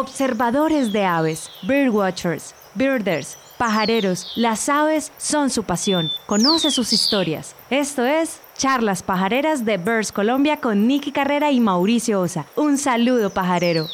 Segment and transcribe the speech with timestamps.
[0.00, 6.12] Observadores de aves, birdwatchers, birders, pajareros, las aves son su pasión.
[6.26, 7.56] Conoce sus historias.
[7.68, 12.46] Esto es Charlas Pajareras de Birds Colombia con Nicky Carrera y Mauricio Osa.
[12.54, 13.88] Un saludo pajarero.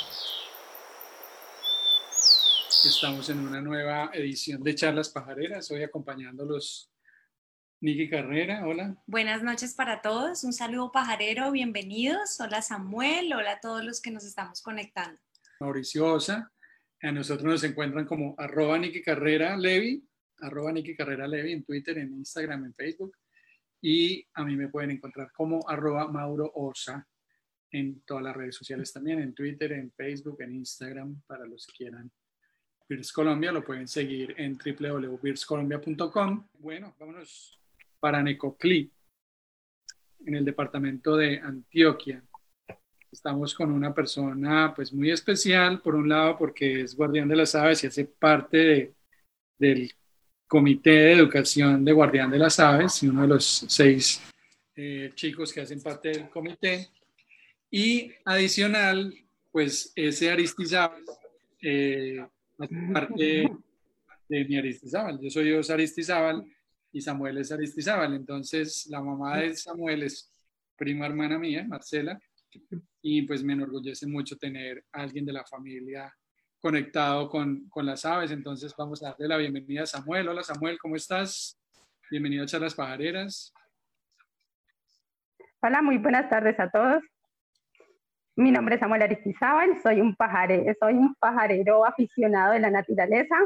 [2.85, 5.71] Estamos en una nueva edición de Charlas Pajareras.
[5.71, 6.93] Hoy acompañándolos
[7.81, 8.95] Niki Carrera, hola.
[9.07, 12.39] Buenas noches para todos, un saludo pajarero, bienvenidos.
[12.41, 15.19] Hola Samuel, hola a todos los que nos estamos conectando.
[15.65, 16.53] Mauricio Osa,
[17.01, 20.07] a nosotros nos encuentran como arroba Niki Carrera Levi,
[20.41, 23.17] arroba Niki Carrera Levi en Twitter, en Instagram, en Facebook.
[23.81, 27.07] Y a mí me pueden encontrar como arroba Mauro Osa
[27.71, 31.73] en todas las redes sociales también, en Twitter, en Facebook, en Instagram, para los que
[31.85, 32.11] quieran.
[32.89, 36.49] Beers Colombia lo pueden seguir en www.beerscolombia.com.
[36.59, 37.59] Bueno, vámonos
[37.99, 38.93] para Necoclí,
[40.27, 42.23] en el departamento de Antioquia.
[43.15, 47.55] Estamos con una persona pues muy especial, por un lado porque es guardián de las
[47.55, 48.93] aves y hace parte
[49.57, 49.93] del
[50.49, 54.21] comité de educación de guardián de las aves y uno de los seis
[54.75, 56.89] eh, chicos que hacen parte del comité.
[57.71, 59.15] Y adicional,
[59.53, 61.05] pues ese Aristizábal
[61.63, 62.19] eh,
[62.59, 63.49] hace parte
[64.29, 65.21] de mi Aristizábal.
[65.21, 66.45] Yo soy Dios Aristizábal
[66.91, 68.13] y Samuel es Aristizábal.
[68.15, 70.33] Entonces, la mamá de Samuel es
[70.77, 72.21] prima hermana mía, Marcela,
[73.07, 76.11] y pues me enorgullece mucho tener a alguien de la familia
[76.59, 78.31] conectado con, con las aves.
[78.31, 80.27] Entonces, vamos a darle la bienvenida a Samuel.
[80.27, 81.61] Hola Samuel, ¿cómo estás?
[82.11, 83.53] Bienvenido a Charlas Pajareras.
[85.61, 87.03] Hola, muy buenas tardes a todos.
[88.37, 93.37] Mi nombre es Samuel Aristizábal, soy un, pajarero, soy un pajarero aficionado de la naturaleza.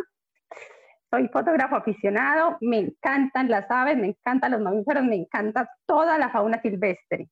[1.11, 6.31] Soy fotógrafo aficionado, me encantan las aves, me encantan los mamíferos, me encanta toda la
[6.31, 7.29] fauna silvestre.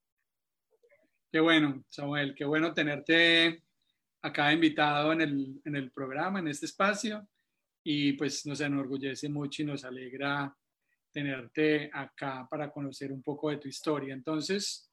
[1.36, 3.62] Qué bueno, Samuel, qué bueno tenerte
[4.22, 7.28] acá invitado en el, en el programa, en este espacio.
[7.84, 10.56] Y pues nos enorgullece mucho y nos alegra
[11.12, 14.14] tenerte acá para conocer un poco de tu historia.
[14.14, 14.90] Entonces,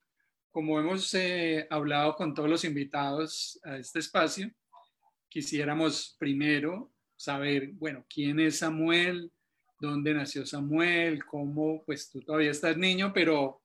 [0.51, 4.51] como hemos eh, hablado con todos los invitados a este espacio,
[5.29, 9.31] quisiéramos primero saber, bueno, quién es Samuel,
[9.79, 13.62] dónde nació Samuel, cómo, pues tú todavía estás niño, pero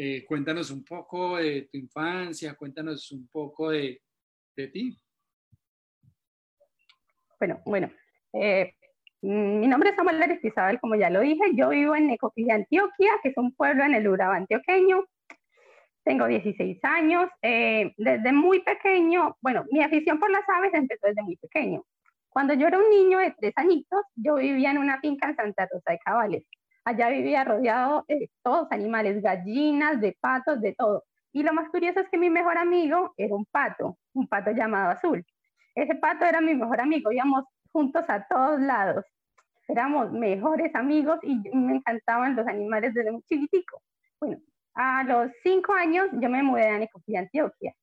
[0.00, 4.00] eh, cuéntanos un poco de tu infancia, cuéntanos un poco de,
[4.54, 4.96] de ti.
[7.40, 7.90] Bueno, bueno,
[8.32, 8.74] eh,
[9.22, 13.30] mi nombre es Samuel Aristizabal, como ya lo dije, yo vivo en Necopilla, Antioquia, que
[13.30, 15.04] es un pueblo en el Urabá antioqueño.
[16.04, 17.28] Tengo 16 años.
[17.42, 21.84] Eh, desde muy pequeño, bueno, mi afición por las aves empezó desde muy pequeño.
[22.28, 25.68] Cuando yo era un niño de tres añitos, yo vivía en una finca en Santa
[25.72, 26.44] Rosa de Cabales.
[26.88, 31.04] Allá vivía rodeado de todos animales, gallinas, de patos, de todo.
[31.34, 34.92] Y lo más curioso es que mi mejor amigo era un pato, un pato llamado
[34.92, 35.22] Azul.
[35.74, 39.04] Ese pato era mi mejor amigo, íbamos juntos a todos lados.
[39.68, 43.82] Éramos mejores amigos y me encantaban los animales desde muy chiquitico.
[44.18, 44.38] Bueno,
[44.72, 47.74] a los cinco años yo me mudé a Nicopía, Antioquia.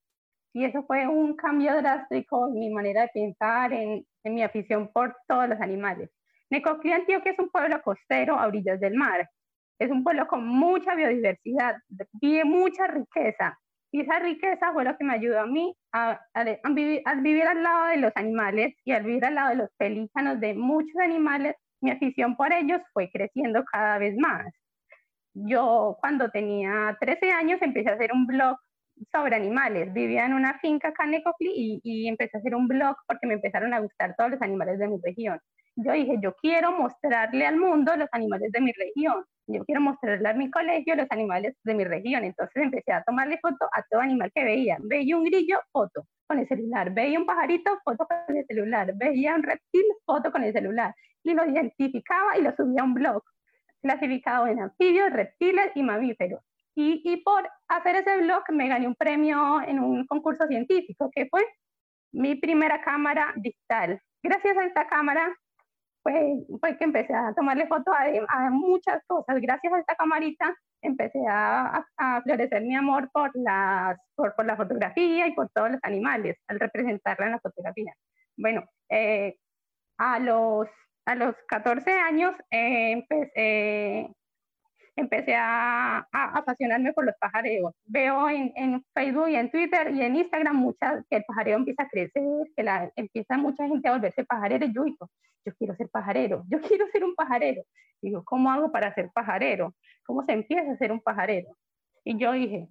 [0.52, 4.92] Y eso fue un cambio drástico en mi manera de pensar, en, en mi afición
[4.92, 6.10] por todos los animales.
[6.56, 9.30] Necoclí, Antioquia es un pueblo costero a orillas del mar.
[9.78, 11.76] Es un pueblo con mucha biodiversidad,
[12.14, 13.60] vive mucha riqueza.
[13.92, 17.44] Y esa riqueza fue lo que me ayudó a mí a, a, vivir, a, vivir,
[17.44, 20.96] al lado de los animales y al vivir al lado de los pelícanos de muchos
[21.02, 24.46] animales, mi afición por ellos fue creciendo cada vez más.
[25.34, 28.58] Yo cuando tenía 13 años empecé a hacer un blog
[29.12, 29.94] sobre animales.
[29.94, 33.34] Vivía en una finca acá en y, y, empecé a hacer un blog porque me
[33.34, 35.38] empezaron a gustar todos los animales de mi región.
[35.78, 39.26] Yo dije, yo quiero mostrarle al mundo los animales de mi región.
[39.48, 42.24] Yo quiero mostrarle a mi colegio los animales de mi región.
[42.24, 44.78] Entonces empecé a tomarle foto a todo animal que veía.
[44.80, 46.94] Veía un grillo, foto con el celular.
[46.94, 48.94] Veía un pajarito, foto con el celular.
[48.96, 50.96] Veía un reptil, foto con el celular.
[51.24, 53.22] Y lo identificaba y lo subía a un blog
[53.82, 56.42] clasificado en anfibios, reptiles y mamíferos.
[56.74, 61.28] Y, y, por hacer ese blog me gané un premio en un concurso científico, que
[61.28, 61.46] fue
[62.12, 64.02] mi primera cámara digital.
[64.24, 65.36] Gracias a esta cámara
[66.06, 67.96] fue, fue que empecé a tomarle fotos
[68.30, 69.42] a, muchas cosas.
[69.42, 74.56] Gracias a esta camarita empecé a, a, florecer mi amor por, las, por, por, la
[74.56, 77.92] fotografía y por todos los animales, al representarla en la fotografía.
[78.38, 79.36] Bueno, eh,
[79.98, 80.68] a los
[81.08, 84.10] a los 14 años eh, empecé,
[85.02, 87.74] empecé a, a, apasionarme por los pajareos.
[87.86, 91.84] Veo en, en, Facebook y en Twitter y en Instagram muchas, que el pajareo empieza
[91.84, 92.24] a crecer,
[92.56, 94.68] que la, empieza mucha gente a volverse pajarero.
[94.68, 95.10] Yo digo,
[95.46, 97.64] yo quiero ser pajarero, yo quiero ser un pajarero.
[98.02, 99.74] Digo, ¿cómo hago para ser pajarero?
[100.06, 101.50] ¿Cómo se empieza a ser un pajarero?
[102.04, 102.68] Y yo dije,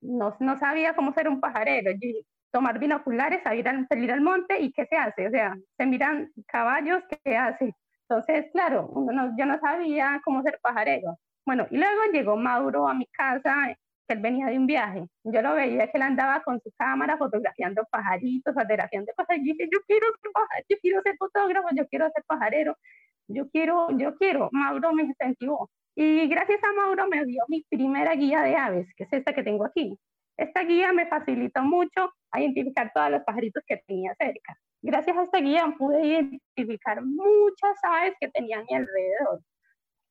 [0.00, 1.92] no, no sabía cómo ser un pajarero.
[1.92, 2.20] Yo
[2.50, 5.28] tomar binoculares, a ir al, salir al monte y ¿qué se hace?
[5.28, 7.74] O sea, se miran caballos, ¿qué hace?
[8.08, 8.90] Entonces, claro,
[9.36, 11.18] yo no sabía cómo ser pajarero.
[11.48, 13.74] Bueno, y luego llegó Mauro a mi casa,
[14.06, 15.06] que él venía de un viaje.
[15.24, 19.38] Yo lo veía que él andaba con su cámara fotografiando pajaritos, fotografiando cosas.
[19.38, 22.76] Y dije, yo quiero ser pajarero, yo quiero ser fotógrafo, yo quiero ser pajarero,
[23.28, 24.50] yo quiero, yo quiero.
[24.52, 25.70] Mauro me incentivó.
[25.94, 29.42] Y gracias a Mauro me dio mi primera guía de aves, que es esta que
[29.42, 29.98] tengo aquí.
[30.36, 34.54] Esta guía me facilitó mucho a identificar todos los pajaritos que tenía cerca.
[34.82, 39.40] Gracias a esta guía pude identificar muchas aves que tenía a mi alrededor.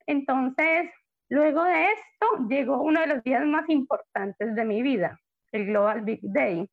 [0.07, 0.90] Entonces,
[1.30, 5.20] luego de esto, llegó uno de los días más importantes de mi vida,
[5.52, 6.70] el Global Big Day.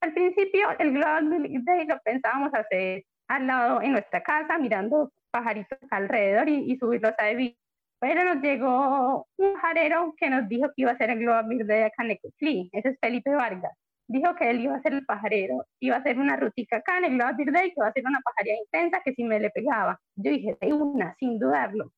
[0.00, 5.12] Al principio, el Global Big Day lo pensábamos hacer al lado en nuestra casa, mirando
[5.30, 7.56] pajaritos alrededor y, subirlos a Evi.
[8.00, 11.66] Pero nos llegó un pajarero que nos dijo que iba a ser el Global Big
[11.66, 12.70] Day acá en Ecoclí.
[12.72, 13.76] Ese es Felipe Vargas.
[14.08, 17.04] Dijo que él iba a ser el pajarero, iba a hacer una rutica acá en
[17.04, 19.50] el Global Big Day, que iba a ser una pajaría intensa que si me le
[19.50, 20.00] pegaba.
[20.16, 21.92] Yo dije, de una, sin dudarlo.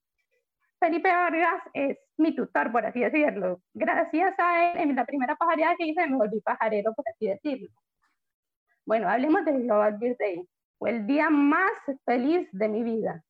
[0.83, 3.61] Felipe Vargas es mi tutor, por así decirlo.
[3.73, 7.69] Gracias a él, en la primera pajaría que hice, me volví pajarero, por así decirlo.
[8.85, 10.47] Bueno, hablemos del Global Big Day.
[10.79, 11.71] Fue el día más
[12.05, 13.23] feliz de mi vida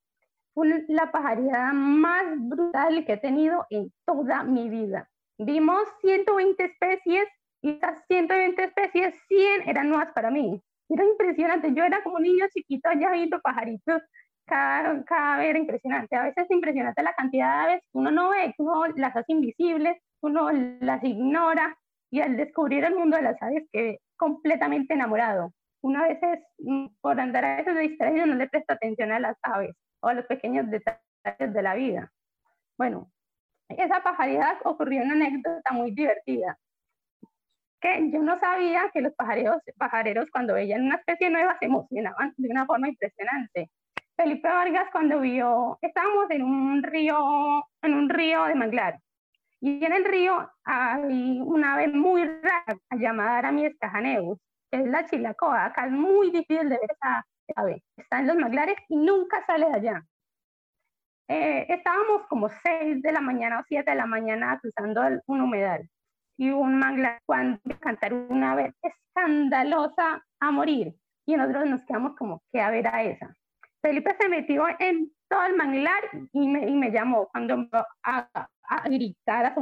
[0.54, 5.08] fue la pajareada más brutal que he tenido en toda mi vida.
[5.38, 7.26] Vimos 120 especies
[7.62, 10.60] y esas 120 especies, 100 eran nuevas para mí.
[10.88, 11.72] Era impresionante.
[11.74, 14.02] Yo era como un niño chiquito allá viendo pajaritos.
[14.46, 16.16] Cada, cada vez impresionante.
[16.16, 19.16] A veces es impresionante la cantidad de aves que uno no ve, que uno las
[19.16, 20.50] hace invisibles, uno
[20.80, 21.76] las ignora.
[22.10, 25.52] Y al descubrir el mundo de las aves, quedé completamente enamorado.
[25.82, 26.18] Una vez,
[26.58, 30.14] mm, por andar a veces distraído, no le presta atención a las aves o a
[30.14, 32.12] los pequeños detalles de la vida.
[32.78, 33.10] Bueno,
[33.68, 36.58] esa pajaridad ocurrió una anécdota muy divertida,
[37.80, 42.32] que yo no sabía que los pajareros, pajareros cuando veían una especie nueva se emocionaban
[42.36, 43.70] de una forma impresionante.
[44.22, 49.00] Felipe Vargas cuando vio, estábamos en un río, en un río de manglar,
[49.60, 54.38] y en el río hay una ave muy rara llamada Aramis cajaneus,
[54.70, 55.64] que es la chilacoa.
[55.64, 57.26] Acá es muy difícil de ver esa,
[57.96, 60.02] está en los manglares y nunca sale de allá.
[61.28, 65.88] Eh, estábamos como 6 de la mañana o 7 de la mañana cruzando un humedal
[66.36, 70.94] y un manglar cuando cantar una vez escandalosa a morir
[71.26, 73.36] y nosotros nos quedamos como, ¿qué a ver a esa?
[73.82, 76.02] Felipe se metió en todo el manglar
[76.32, 77.66] y me, y me llamó cuando
[78.04, 79.54] a, a, gritar, a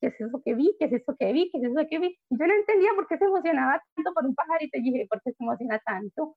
[0.00, 0.76] ¿qué es eso que vi?
[0.78, 1.50] ¿Qué es eso que vi?
[1.50, 2.18] ¿Qué es eso que vi?
[2.28, 5.22] Y yo no entendía por qué se emocionaba tanto por un pajarito y dije, ¿por
[5.22, 6.36] qué se emociona tanto?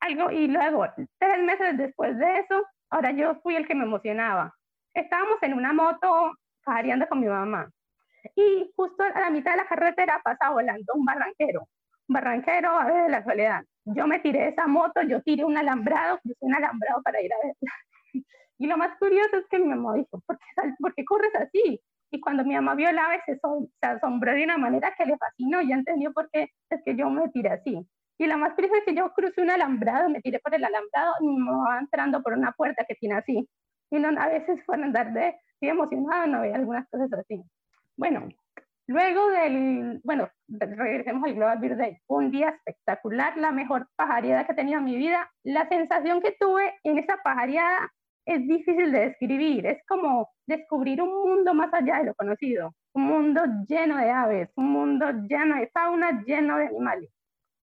[0.00, 0.86] algo y luego,
[1.18, 4.54] tres meses después de eso, ahora yo fui el que me emocionaba.
[4.94, 6.32] Estábamos en una moto
[6.64, 7.70] pajareando con mi mamá
[8.34, 11.68] y justo a la mitad de la carretera pasa volando un barranquero,
[12.10, 13.64] barranquero a ver de la soledad.
[13.84, 17.32] Yo me tiré de esa moto, yo tiré un alambrado, puse un alambrado para ir
[17.32, 17.72] a verla.
[18.58, 20.44] Y lo más curioso es que mi mamá dijo, ¿por qué,
[20.78, 21.80] ¿por qué corres así?
[22.10, 25.16] Y cuando mi mamá vio el ave, se, se asombró de una manera que le
[25.16, 27.88] fascinó, ya entendió por qué es que yo me tiré así.
[28.18, 31.14] Y la más triste es que yo crucé un alambrado, me tiré por el alambrado
[31.22, 33.48] y me va entrando por una puerta que tiene así.
[33.90, 37.42] Y no, a veces fue andar de, estoy emocionada, no había algunas cosas así.
[37.96, 38.28] Bueno,
[38.90, 41.98] luego del, bueno, regresemos al Global Beer Day.
[42.08, 45.30] Un día espectacular, la mejor pajareada que he tenido en mi vida.
[45.44, 47.88] La sensación que tuve en esa pajareada
[48.26, 49.64] es difícil de describir.
[49.64, 52.74] Es como descubrir un mundo más allá de lo conocido.
[52.92, 57.10] Un mundo lleno de aves, un mundo lleno de fauna, lleno de animales.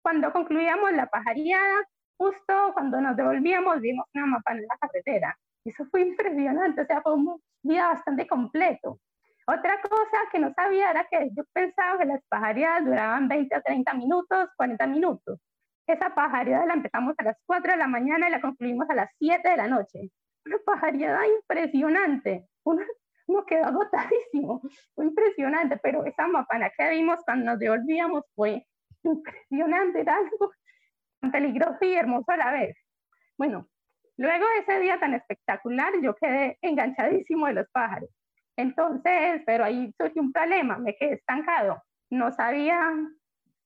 [0.02, 5.37] Cuando concluíamos la pajareada, justo cuando nos devolvíamos, vimos una mapa en la carretera.
[5.62, 8.98] Eso fue impresionante, o sea, fue un día bastante completo.
[9.46, 13.62] Otra cosa que no sabía era que yo pensaba que las pajareadas duraban 20 o
[13.62, 15.40] 30 minutos, 40 minutos.
[15.87, 19.11] Esa pajareada la empezamos a las 4 de la mañana y la concluimos a las
[19.18, 20.11] 7 de la noche.
[20.46, 22.46] Una pajareada impresionante.
[22.64, 22.82] Uno,
[23.26, 24.62] uno quedó agotadísimo.
[24.94, 28.64] Fue impresionante, pero esa mapana que vimos cuando nos devolvíamos fue
[29.02, 30.52] impresionante, era algo
[31.20, 32.76] tan peligroso y hermoso a la vez.
[33.37, 33.68] Bueno,
[34.16, 38.11] luego de ese día tan espectacular, yo quedé enganchadísimo de los pájaros.
[38.56, 42.92] Entonces, pero ahí surgió un problema, me quedé estancado, no sabía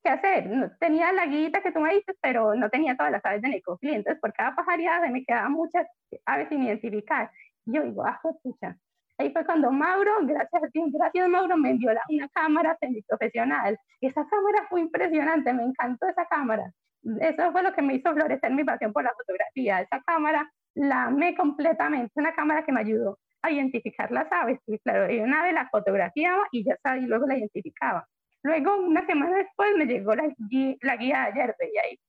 [0.02, 3.25] qué hacer, no, tenía la guita que tú me dices, pero no tenía todas las
[3.25, 5.87] aves de Necofli, entonces por cada pajareada me quedaban muchas
[6.25, 7.31] aves sin identificar.
[7.64, 8.76] yo digo, ah, escucha,
[9.19, 13.78] Ahí fue cuando Mauro, gracias a ti, gracias Mauro, me envió una cámara semiprofesional.
[14.00, 16.71] Esa cámara fue impresionante, me encantó esa cámara.
[17.21, 19.81] Eso fue lo que me hizo florecer mi pasión por la fotografía.
[19.81, 24.59] Esa cámara la amé completamente, una cámara que me ayudó a identificar las aves.
[24.67, 28.07] Y claro, y una ave la fotografiaba y ya sabía, y luego la identificaba.
[28.43, 30.25] Luego, una semana después, me llegó la,
[30.83, 32.00] la guía de Yerbe y ahí,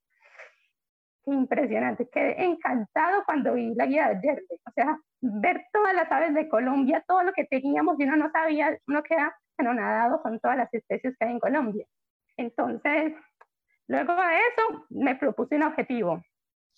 [1.25, 4.60] impresionante, quedé encantado cuando vi la guía de Yerbe.
[4.65, 8.32] O sea, ver todas las aves de Colombia, todo lo que teníamos y uno no
[8.32, 11.86] sabía, uno queda anonadado con todas las especies que hay en Colombia.
[12.38, 13.13] Entonces,
[13.88, 16.22] luego de eso, me propuse un objetivo.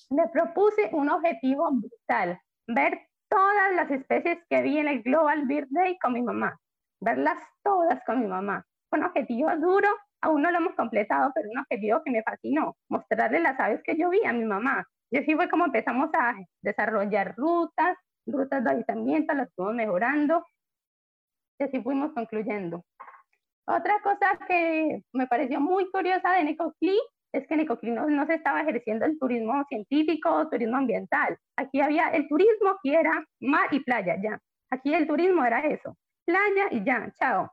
[0.09, 5.67] Me propuse un objetivo brutal, ver todas las especies que vi en el Global Bird
[5.69, 6.57] Day con mi mamá,
[6.99, 8.65] verlas todas con mi mamá.
[8.91, 9.87] Un objetivo duro,
[10.21, 13.95] aún no lo hemos completado, pero un objetivo que me fascinó, mostrarle las aves que
[13.97, 14.85] yo vi a mi mamá.
[15.11, 20.45] Y así fue como empezamos a desarrollar rutas, rutas de avistamiento, las fuimos mejorando
[21.59, 22.83] y así fuimos concluyendo.
[23.65, 26.99] Otra cosa que me pareció muy curiosa de Necoclí
[27.31, 31.37] es que en no, se estaba ejerciendo el turismo científico o turismo ambiental.
[31.57, 34.39] Aquí había el turismo que era mar y playa, ya.
[34.71, 35.95] Aquí el turismo era eso,
[36.25, 37.51] playa y ya, chao.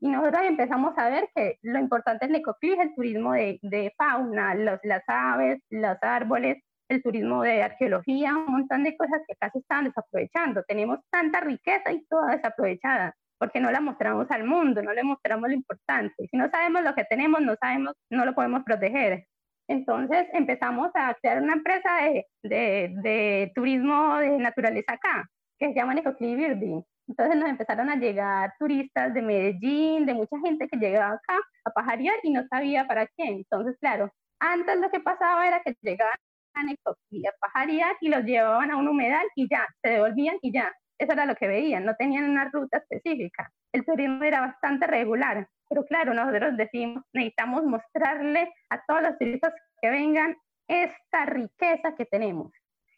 [0.00, 4.54] Y nosotros empezamos a ver que lo importante en Necoclí es el turismo de, fauna,
[4.54, 9.58] los, las aves, los árboles, el turismo de arqueología, un montón de cosas que se
[9.58, 10.62] estaban desaprovechando.
[10.64, 15.48] Tenemos tanta riqueza y toda desaprovechada, porque no la mostramos al mundo, no le mostramos
[15.48, 16.28] lo importante.
[16.30, 19.26] Si no sabemos lo que tenemos, no sabemos, no lo podemos proteger.
[19.68, 25.28] Entonces empezamos a crear una empresa de, de, de turismo de naturaleza acá,
[25.58, 26.82] que se llama Necoclí Birding.
[27.08, 31.70] Entonces nos empezaron a llegar turistas de Medellín, de mucha gente que llegaba acá a
[31.70, 33.24] pajarear y no sabía para qué.
[33.28, 36.16] Entonces, claro, antes lo que pasaba era que llegaban
[36.56, 40.72] a pajarías y los llevaban a un humedal y ya, se devolvían y ya.
[40.98, 43.52] Eso era lo que veían, no tenían una ruta específica.
[43.72, 49.52] El turismo era bastante regular, pero claro, nosotros decimos, necesitamos mostrarle a todos los turistas
[49.80, 50.36] que vengan
[50.68, 52.52] esta riqueza que tenemos.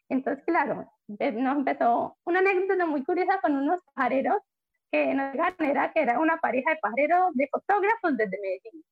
[0.07, 4.37] Entonces, claro, nos empezó una anécdota muy curiosa con unos pajareros
[4.91, 8.83] que nos dijeron era que era una pareja de pajareros de fotógrafos desde Medellín.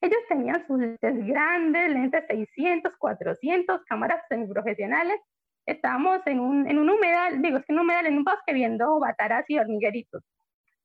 [0.00, 5.20] Ellos tenían sus lentes grandes, lentes 600, 400, cámaras semiprofesionales.
[5.68, 8.98] Estábamos en un, en un humedal, digo, es que un humedal en un bosque viendo
[8.98, 10.22] bataras y hormigueritos.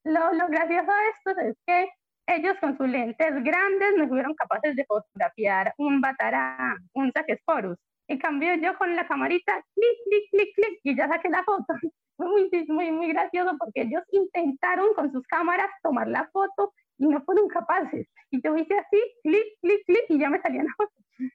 [0.04, 1.90] Lo, lo gracioso de esto es que
[2.28, 7.78] ellos con sus lentes grandes no fueron capaces de fotografiar un batara, un saquesporus.
[8.10, 11.66] En cambio, yo con la camarita, clic, clic, clic, clic, y ya saqué la foto.
[12.18, 17.08] Fue muy, muy, muy gracioso porque ellos intentaron con sus cámaras tomar la foto y
[17.08, 18.06] no fueron capaces.
[18.32, 21.06] Y yo hice así, clic, clic, clic, y ya me salían las fotos.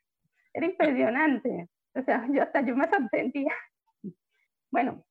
[0.53, 1.69] Era impresionante.
[1.95, 3.53] O sea, yo hasta yo me sorprendía.
[4.71, 5.05] Bueno,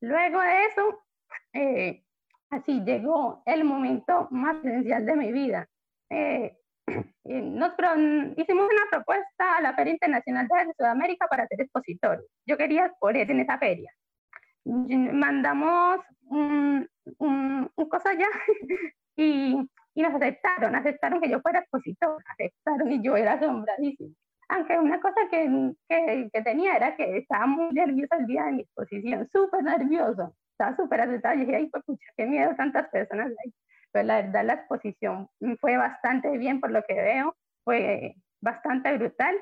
[0.00, 1.04] luego de eso,
[1.52, 2.04] eh,
[2.50, 5.68] así llegó el momento más esencial de mi vida.
[6.10, 6.56] Eh,
[7.24, 7.72] nos
[8.36, 12.26] hicimos una propuesta a la Feria Internacional de Sudamérica para ser expositor.
[12.46, 13.90] Yo quería exponer en esa feria.
[14.64, 16.88] Mandamos un,
[17.88, 18.28] cosa allá
[19.16, 19.56] y,
[19.94, 24.14] y, nos aceptaron, aceptaron que yo fuera expositor, aceptaron y yo era asombradísima.
[24.54, 28.52] Aunque una cosa que, que, que, tenía era que estaba muy nerviosa el día de
[28.52, 32.88] mi exposición, súper nervioso, estaba súper asustada y dije, ay, pues pucha, qué miedo tantas
[32.90, 33.52] personas ahí.
[33.92, 35.28] Pero la verdad la exposición
[35.60, 39.34] fue bastante bien por lo que veo, fue bastante brutal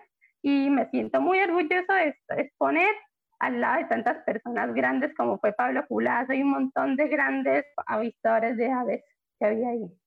[0.43, 2.91] y me siento muy orgulloso de exponer
[3.39, 7.65] al lado de tantas personas grandes como fue Pablo Culazo y un montón de grandes
[7.87, 9.03] avistadores de aves
[9.45, 10.02] había ahí.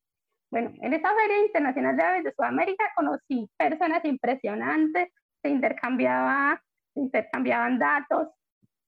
[0.50, 5.08] Bueno, en esa Feria Internacional de Aves de Sudamérica conocí personas impresionantes,
[5.42, 6.62] se, intercambiaba,
[6.94, 8.28] se intercambiaban datos,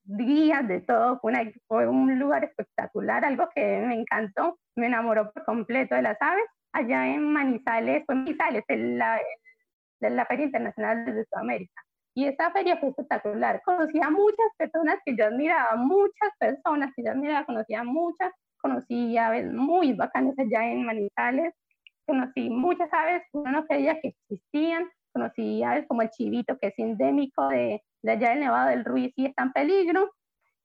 [0.04, 5.44] guías de todo, fue, fue, un lugar espectacular, algo que me encantó, me enamoró por
[5.44, 6.44] completo de las aves.
[6.72, 9.20] Allá en Manizales, fue en Manizales, en la,
[10.00, 11.82] en la Feria Internacional de Sudamérica.
[12.14, 13.62] Y esa feria fue espectacular.
[13.64, 19.16] Conocí a muchas personas que yo admiraba, muchas personas que yo admiraba, conocía muchas conocí
[19.16, 21.54] aves muy bacanas allá en Manizales,
[22.06, 26.78] conocí muchas aves, uno no creía que existían, conocí aves como el chivito, que es
[26.78, 30.10] endémico de, de allá del Nevado del Ruiz y está en peligro,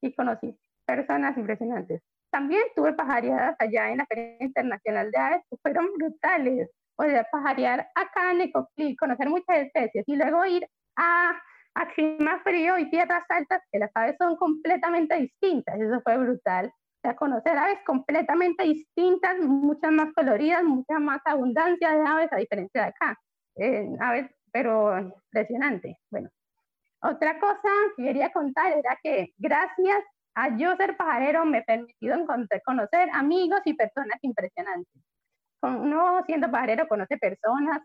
[0.01, 2.01] y conocí personas impresionantes.
[2.31, 6.69] También tuve pajareadas allá en la Feria Internacional de Aves, que fueron brutales.
[6.95, 11.39] O sea, pajarear acá en Ecoclí, conocer muchas especies y luego ir a,
[11.75, 15.79] a clima frío y tierras altas, que las aves son completamente distintas.
[15.79, 16.71] Eso fue brutal
[17.09, 22.83] a conocer aves completamente distintas, muchas más coloridas, mucha más abundancia de aves a diferencia
[22.83, 23.17] de acá.
[23.55, 23.87] Eh,
[24.51, 25.97] pero impresionante.
[26.09, 26.29] Bueno,
[27.01, 30.03] otra cosa que quería contar era que gracias
[30.35, 32.25] a yo ser pajarero me he permitido
[32.65, 35.01] conocer amigos y personas impresionantes.
[35.61, 37.81] Uno siendo pajarero conoce personas,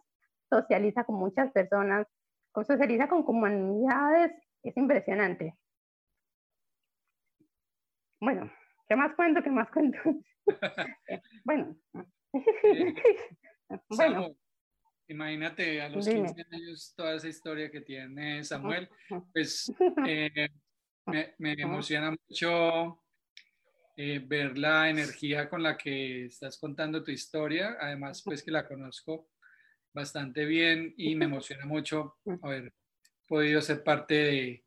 [0.50, 2.06] socializa con muchas personas,
[2.54, 4.32] socializa con comunidades,
[4.62, 5.54] es impresionante.
[8.20, 8.50] Bueno,
[8.88, 9.42] ¿Qué más cuento?
[9.42, 9.98] ¿Qué más cuento?
[11.44, 11.76] bueno,
[13.90, 14.34] Bueno,
[15.08, 16.26] imagínate a los Dime.
[16.34, 18.88] 15 años toda esa historia que tiene Samuel,
[19.32, 19.72] pues
[20.06, 20.48] eh,
[21.06, 23.02] me, me emociona mucho
[23.96, 28.66] eh, ver la energía con la que estás contando tu historia, además pues que la
[28.66, 29.30] conozco
[29.92, 32.72] bastante bien y me emociona mucho haber
[33.26, 34.64] podido ser parte de,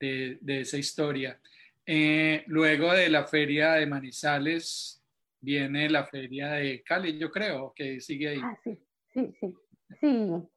[0.00, 1.40] de- de esa historia.
[1.86, 5.02] Eh, luego de la feria de Manizales
[5.40, 8.40] viene la feria de Cali, yo creo, que sigue ahí.
[8.42, 8.78] Ah, sí,
[9.12, 9.54] sí, sí,
[10.00, 10.48] sí.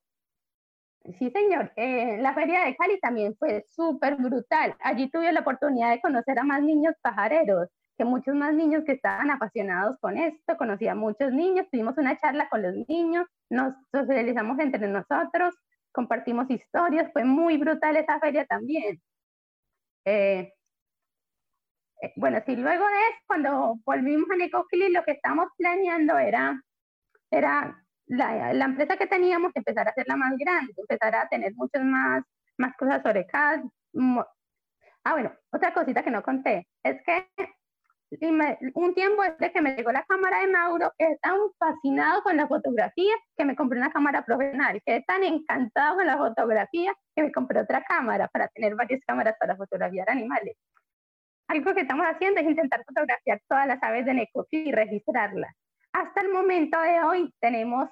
[1.20, 1.72] Sí, señor.
[1.76, 4.76] Eh, la feria de Cali también fue súper brutal.
[4.82, 8.94] Allí tuve la oportunidad de conocer a más niños pajareros, que muchos más niños que
[8.94, 10.58] estaban apasionados con esto.
[10.58, 15.56] Conocí a muchos niños, tuvimos una charla con los niños, nos socializamos entre nosotros,
[15.94, 17.12] compartimos historias.
[17.14, 19.02] Fue muy brutal esa feria también.
[20.06, 20.54] Eh,
[22.16, 26.62] bueno, sí, luego de eso, cuando volvimos a Necoclí, lo que estábamos planeando era,
[27.32, 32.24] era la, empresa que teníamos empezar a hacerla más grande, empezar a tener muchas más,
[32.58, 33.64] más cosas sobre CAD.
[33.94, 34.26] mo-
[35.04, 37.28] Ah, bueno, otra cosita que no conté, es que
[38.76, 42.48] un tiempo desde que me llegó la cámara de Mauro, quedé tan fascinado con la
[42.48, 47.32] fotografía que me compré una cámara profesional, quedé tan encantado con la fotografía que me
[47.32, 50.56] compré otra cámara para tener varias cámaras para fotografiar animales.
[51.48, 55.56] Algo que estamos haciendo es intentar fotografiar todas las aves de Necoclí y registrarlas.
[55.94, 57.90] Hasta el momento de hoy tenemos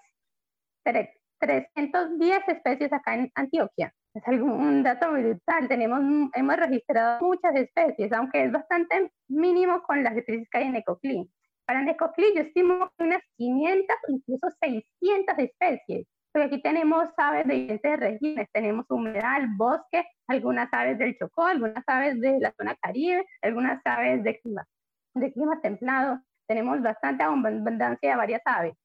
[0.86, 3.94] tre- 310 especies acá en Antioquia.
[4.14, 5.68] Es algo, un dato brutal.
[5.68, 6.00] Tenemos,
[6.34, 11.30] hemos registrado muchas especies, aunque es bastante mínimo con las especies que hay en Necoclí.
[11.66, 16.08] Para Necoclí yo estimo unas 500 o incluso 600 especies.
[16.36, 18.50] Porque aquí tenemos aves de diferentes regiones.
[18.52, 24.22] Tenemos humedal, bosque, algunas aves del Chocó, algunas aves de la zona caribe, algunas aves
[24.22, 24.68] de clima,
[25.14, 26.20] de clima templado.
[26.46, 28.76] Tenemos bastante abundancia de varias aves.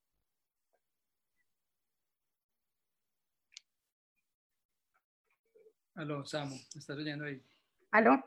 [5.96, 7.42] Aló, Samu, ¿me estás oyendo ahí?
[7.90, 8.24] ¿Aló?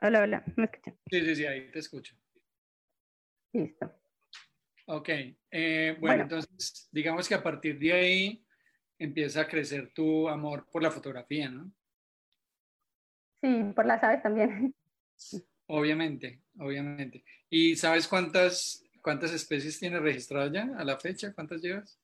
[0.00, 0.98] Hola, hola, ¿me escuchan?
[1.10, 2.16] Sí, sí, sí, ahí te escucho.
[3.52, 3.92] Listo.
[4.86, 6.22] Ok, eh, bueno, Bueno.
[6.24, 8.46] entonces digamos que a partir de ahí
[8.98, 11.72] empieza a crecer tu amor por la fotografía, ¿no?
[13.40, 14.74] Sí, por las aves también.
[15.66, 17.24] Obviamente, obviamente.
[17.48, 21.32] ¿Y sabes cuántas, cuántas especies tienes registradas ya a la fecha?
[21.32, 21.98] ¿Cuántas llevas?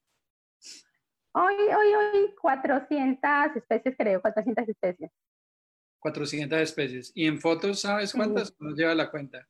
[1.33, 5.11] Hoy, hoy, hoy, 400 especies, creo, 400 especies.
[5.99, 7.13] 400 especies.
[7.15, 8.55] ¿Y en fotos sabes cuántas?
[8.59, 9.47] ¿No lleva la cuenta?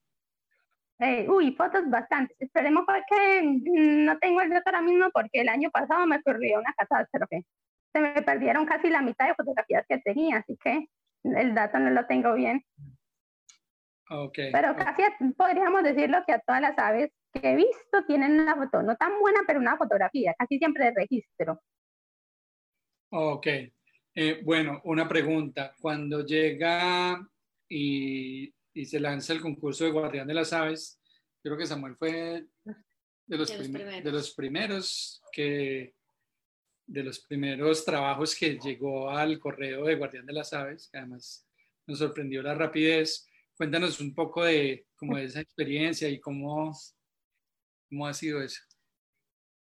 [1.00, 2.36] Eh, uy, fotos bastantes.
[2.40, 6.58] Esperemos que mm, no tengo el dato ahora mismo porque el año pasado me ocurrió
[6.58, 7.44] una catástrofe.
[7.92, 10.88] Se me perdieron casi la mitad de fotografías que tenía, así que
[11.24, 12.64] el dato no lo tengo bien.
[14.10, 14.38] Ok.
[14.52, 18.56] Pero casi a- podríamos decirlo que a todas las aves que he visto tienen una
[18.56, 21.60] foto, no tan buena, pero una fotografía, casi siempre de registro.
[23.10, 23.46] Ok.
[24.14, 25.74] Eh, bueno, una pregunta.
[25.80, 27.20] Cuando llega
[27.68, 31.00] y, y se lanza el concurso de Guardián de las Aves,
[31.42, 32.46] creo que Samuel fue
[33.26, 34.04] de los, De los prime- primeros.
[34.04, 35.94] de los primeros que
[36.86, 41.46] de los primeros trabajos que llegó al correo de Guardián de las Aves, que además
[41.86, 43.26] nos sorprendió la rapidez.
[43.58, 46.72] Cuéntanos un poco de, como de esa experiencia y cómo,
[47.90, 48.62] cómo ha sido eso.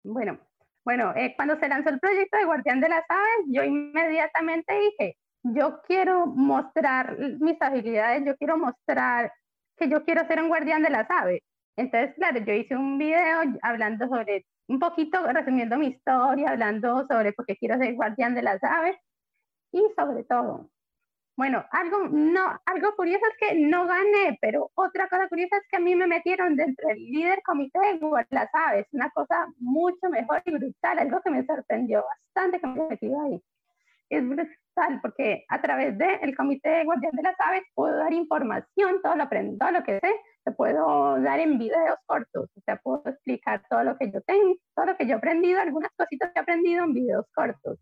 [0.03, 0.39] Bueno,
[0.85, 5.17] bueno, eh, cuando se lanzó el proyecto de Guardián de las Aves, yo inmediatamente dije,
[5.55, 9.33] yo quiero mostrar mis habilidades, yo quiero mostrar
[9.77, 11.43] que yo quiero ser un guardián de las aves.
[11.77, 17.33] Entonces, claro, yo hice un video hablando sobre, un poquito resumiendo mi historia, hablando sobre
[17.33, 18.97] por qué quiero ser guardián de las aves
[19.73, 20.71] y sobre todo,
[21.37, 25.77] bueno, algo, no, algo curioso es que no gané, pero otra cosa curiosa es que
[25.77, 30.09] a mí me metieron dentro del líder comité de de las aves, una cosa mucho
[30.09, 33.43] mejor y brutal, algo que me sorprendió bastante que me metido ahí.
[34.09, 34.25] Es
[35.01, 39.23] porque a través del comité de Guardián de las Aves puedo dar información, todo lo
[39.25, 40.13] aprendo, todo lo que sé,
[40.45, 44.57] te puedo dar en videos cortos, o sea, puedo explicar todo lo que yo tengo,
[44.75, 47.79] todo lo que yo he aprendido, algunas cositas que he aprendido en videos cortos,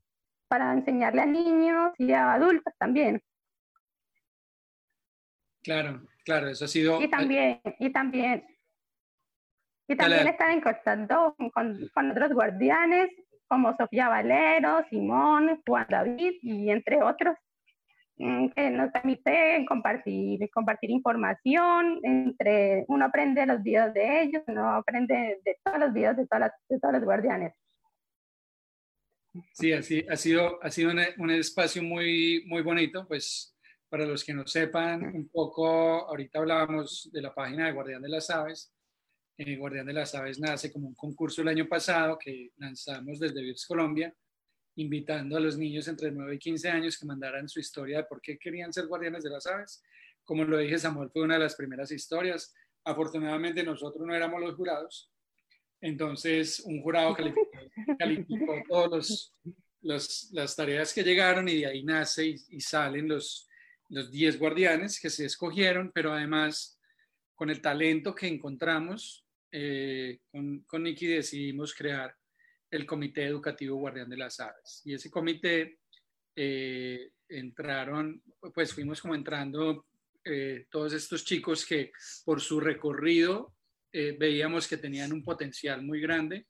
[0.48, 3.20] para enseñarle a niños y a adultos también.
[5.62, 7.00] Claro, claro, eso ha sido...
[7.00, 8.46] Y también, y también,
[9.88, 10.30] y también dale.
[10.30, 13.11] estar en contacto con, con otros guardianes
[13.48, 17.37] como Sofía Valero, Simón, Juan David y entre otros,
[18.16, 24.70] mm, que nos permite compartir, compartir información, entre uno aprende los videos de ellos, uno
[24.74, 27.54] aprende de todos los videos de, todas las- de todos los guardianes.
[29.52, 33.57] Sí, así, ha sido, ha sido un, un espacio muy, muy bonito, pues
[33.88, 35.66] para los que no sepan un poco,
[36.09, 38.74] ahorita hablábamos de la página de Guardián de las Aves,
[39.37, 43.42] eh, Guardián de las Aves nace como un concurso el año pasado que lanzamos desde
[43.42, 44.14] VIPS Colombia,
[44.77, 48.20] invitando a los niños entre 9 y 15 años que mandaran su historia de por
[48.20, 49.83] qué querían ser guardianes de las aves.
[50.25, 52.55] Como lo dije, Samuel fue una de las primeras historias.
[52.85, 55.11] Afortunadamente nosotros no éramos los jurados,
[55.81, 57.51] entonces un jurado calificó,
[57.99, 59.33] calificó todas
[59.81, 63.49] los, las tareas que llegaron y de ahí nace y, y salen los,
[63.88, 66.79] los 10 guardianes que se escogieron, pero además
[67.35, 69.24] con el talento que encontramos,
[69.57, 72.12] eh, con, con Nicky decidimos crear
[72.69, 74.83] el Comité Educativo Guardián de las Aves.
[74.85, 75.79] Y ese comité
[76.35, 78.21] eh, entraron,
[78.53, 79.87] pues fuimos como entrando
[80.25, 81.93] eh, todos estos chicos que
[82.25, 83.55] por su recorrido
[84.19, 86.49] veíamos que tenían un potencial muy grande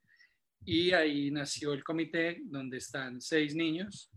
[0.65, 4.09] y ahí nació el comité donde están seis niños.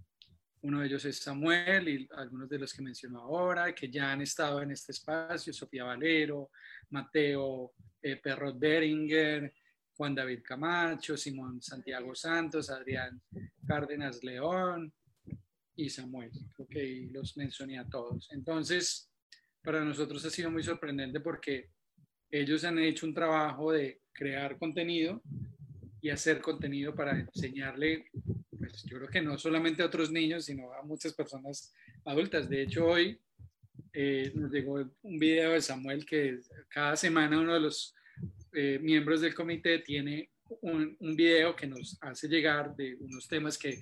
[0.62, 4.22] Uno de ellos es Samuel y algunos de los que mencionó ahora, que ya han
[4.22, 6.50] estado en este espacio, Sofía Valero,
[6.90, 9.52] Mateo eh, Perrot Beringer,
[9.96, 13.20] Juan David Camacho, Simón Santiago Santos, Adrián
[13.66, 14.92] Cárdenas León
[15.76, 16.30] y Samuel.
[16.54, 18.28] Creo que los mencioné a todos.
[18.32, 19.10] Entonces,
[19.62, 21.70] para nosotros ha sido muy sorprendente porque
[22.30, 25.22] ellos han hecho un trabajo de crear contenido
[26.00, 28.04] y hacer contenido para enseñarle,
[28.80, 31.72] pues yo creo que no solamente a otros niños, sino a muchas personas
[32.04, 32.48] adultas.
[32.48, 33.18] De hecho, hoy
[33.92, 36.38] eh, nos llegó un video de Samuel que
[36.68, 37.94] cada semana uno de los
[38.52, 40.30] eh, miembros del comité tiene
[40.62, 43.80] un, un, video que nos hace llegar de unos temas que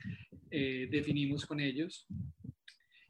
[0.51, 2.07] eh, definimos con ellos.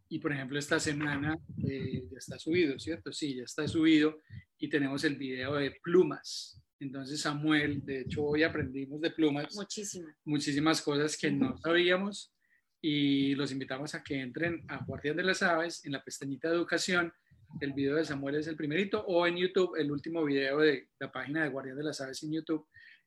[0.09, 3.12] Y por ejemplo, esta semana eh, ya está subido, ¿cierto?
[3.12, 4.20] Sí, ya está subido
[4.59, 6.61] y tenemos el video de plumas.
[6.79, 9.55] Entonces, Samuel, de hecho, hoy aprendimos de plumas.
[9.55, 10.15] Muchísimas.
[10.25, 12.33] Muchísimas cosas que no sabíamos
[12.81, 16.57] y los invitamos a que entren a Guardián de las Aves en la pestañita de
[16.57, 17.12] educación.
[17.61, 21.11] El video de Samuel es el primerito o en YouTube, el último video de la
[21.11, 22.67] página de Guardián de las Aves en YouTube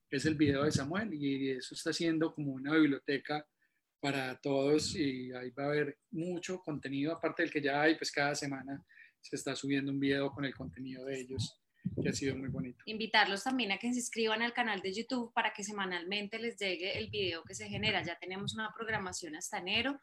[0.10, 3.46] es el video de Samuel y eso está siendo como una biblioteca
[4.00, 8.12] para todos y ahí va a haber mucho contenido, aparte del que ya hay, pues
[8.12, 8.84] cada semana
[9.22, 11.60] se está subiendo un video con el contenido de ellos,
[12.02, 12.84] que ha sido muy bonito.
[12.86, 16.98] Invitarlos también a que se inscriban al canal de YouTube para que semanalmente les llegue
[16.98, 18.04] el video que se genera.
[18.04, 20.00] Ya tenemos una programación hasta enero.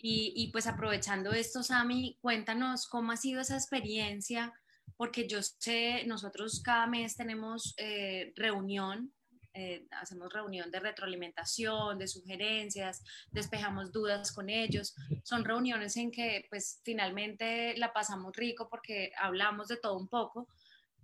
[0.00, 4.52] Y, y pues aprovechando esto, Sami, cuéntanos cómo ha sido esa experiencia,
[4.96, 9.12] porque yo sé, nosotros cada mes tenemos eh, reunión
[9.60, 13.02] eh, hacemos reunión de retroalimentación, de sugerencias,
[13.32, 14.94] despejamos dudas con ellos.
[15.24, 20.46] Son reuniones en que pues finalmente la pasamos rico porque hablamos de todo un poco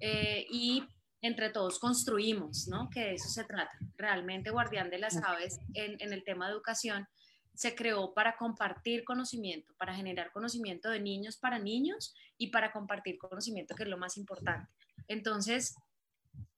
[0.01, 0.85] eh, y
[1.23, 2.91] entre todos construimos, ¿no?
[2.91, 3.79] Que de eso se trata.
[3.97, 7.07] Realmente Guardián de las Aves en, en el tema de educación
[7.55, 13.17] se creó para compartir conocimiento, para generar conocimiento de niños para niños y para compartir
[13.17, 14.71] conocimiento, que es lo más importante.
[15.09, 15.77] Entonces,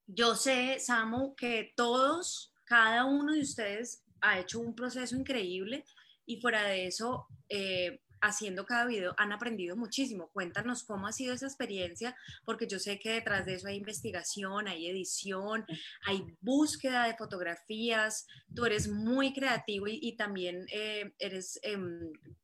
[0.06, 5.84] yo sé, Samu, que todos, cada uno de ustedes ha hecho un proceso increíble
[6.24, 10.28] y fuera de eso, eh, haciendo cada video han aprendido muchísimo.
[10.32, 14.68] Cuéntanos cómo ha sido esa experiencia, porque yo sé que detrás de eso hay investigación,
[14.68, 15.64] hay edición,
[16.04, 18.26] hay búsqueda de fotografías.
[18.54, 21.78] Tú eres muy creativo y, y también eh, eres eh,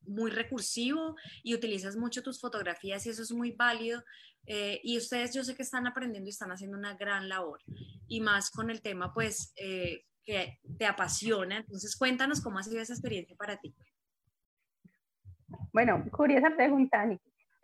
[0.06, 4.02] muy recursivo y utilizas mucho tus fotografías y eso es muy válido.
[4.46, 7.60] Eh, y ustedes yo sé que están aprendiendo y están haciendo una gran labor.
[8.08, 11.58] Y más con el tema, pues, eh, que te apasiona.
[11.58, 13.74] Entonces, cuéntanos cómo ha sido esa experiencia para ti.
[15.72, 17.08] Bueno, curiosa pregunta.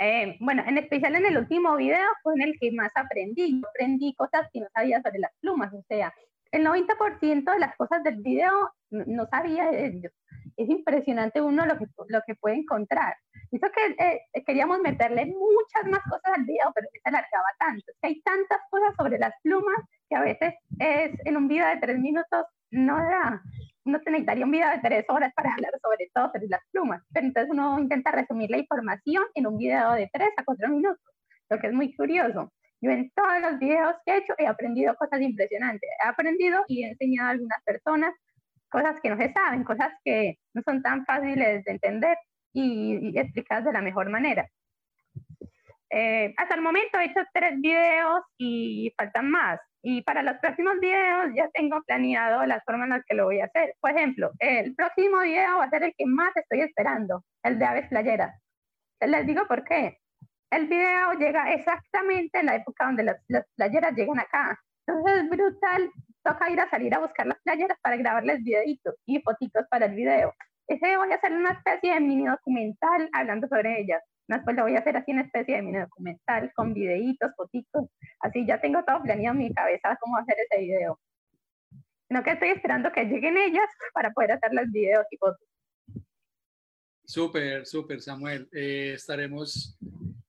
[0.01, 3.61] Eh, bueno, en especial en el último video fue en el que más aprendí.
[3.69, 6.13] Aprendí cosas que no sabía sobre las plumas, o sea,
[6.51, 8.53] el 90% de las cosas del video
[8.91, 10.13] no sabía de ellos.
[10.57, 13.17] Es impresionante uno lo que, lo que puede encontrar.
[13.51, 17.93] Eso que eh, queríamos meterle muchas más cosas al video, pero se alargaba tanto.
[18.01, 19.77] Que hay tantas cosas sobre las plumas
[20.09, 23.43] que a veces es en un video de tres minutos no da.
[23.89, 27.03] Uno necesitaría un video de tres horas para hablar sobre todo sobre las plumas.
[27.13, 31.01] Pero entonces uno intenta resumir la información en un video de tres a cuatro minutos,
[31.49, 32.53] lo que es muy curioso.
[32.83, 35.89] Yo en todos los videos que he hecho he aprendido cosas impresionantes.
[36.05, 38.15] He aprendido y he enseñado a algunas personas
[38.69, 42.19] cosas que no se saben, cosas que no son tan fáciles de entender
[42.53, 44.47] y, y explicadas de la mejor manera.
[45.91, 49.59] Eh, hasta el momento he hecho tres videos y faltan más.
[49.83, 53.41] Y para los próximos videos ya tengo planeado las formas en las que lo voy
[53.41, 53.75] a hacer.
[53.81, 57.65] Por ejemplo, el próximo video va a ser el que más estoy esperando, el de
[57.65, 58.41] aves playeras.
[59.01, 59.99] Les digo por qué.
[60.51, 64.59] El video llega exactamente en la época donde las, las playeras llegan acá.
[64.87, 65.91] Entonces es brutal.
[66.25, 69.95] Toca ir a salir a buscar las playeras para grabarles videitos y fotitos para el
[69.95, 70.35] video.
[70.67, 74.03] Ese voy a hacer una especie de mini documental hablando sobre ellas.
[74.29, 77.87] Después lo voy a hacer así en especie de mini documental, con videitos, fotitos,
[78.21, 81.01] así ya tengo todo planeado en mi cabeza cómo hacer ese video.
[82.11, 85.49] No que estoy esperando que lleguen ellas para poder hacer los videos y fotos.
[87.05, 88.47] Súper, súper, Samuel.
[88.53, 89.79] Eh, estaremos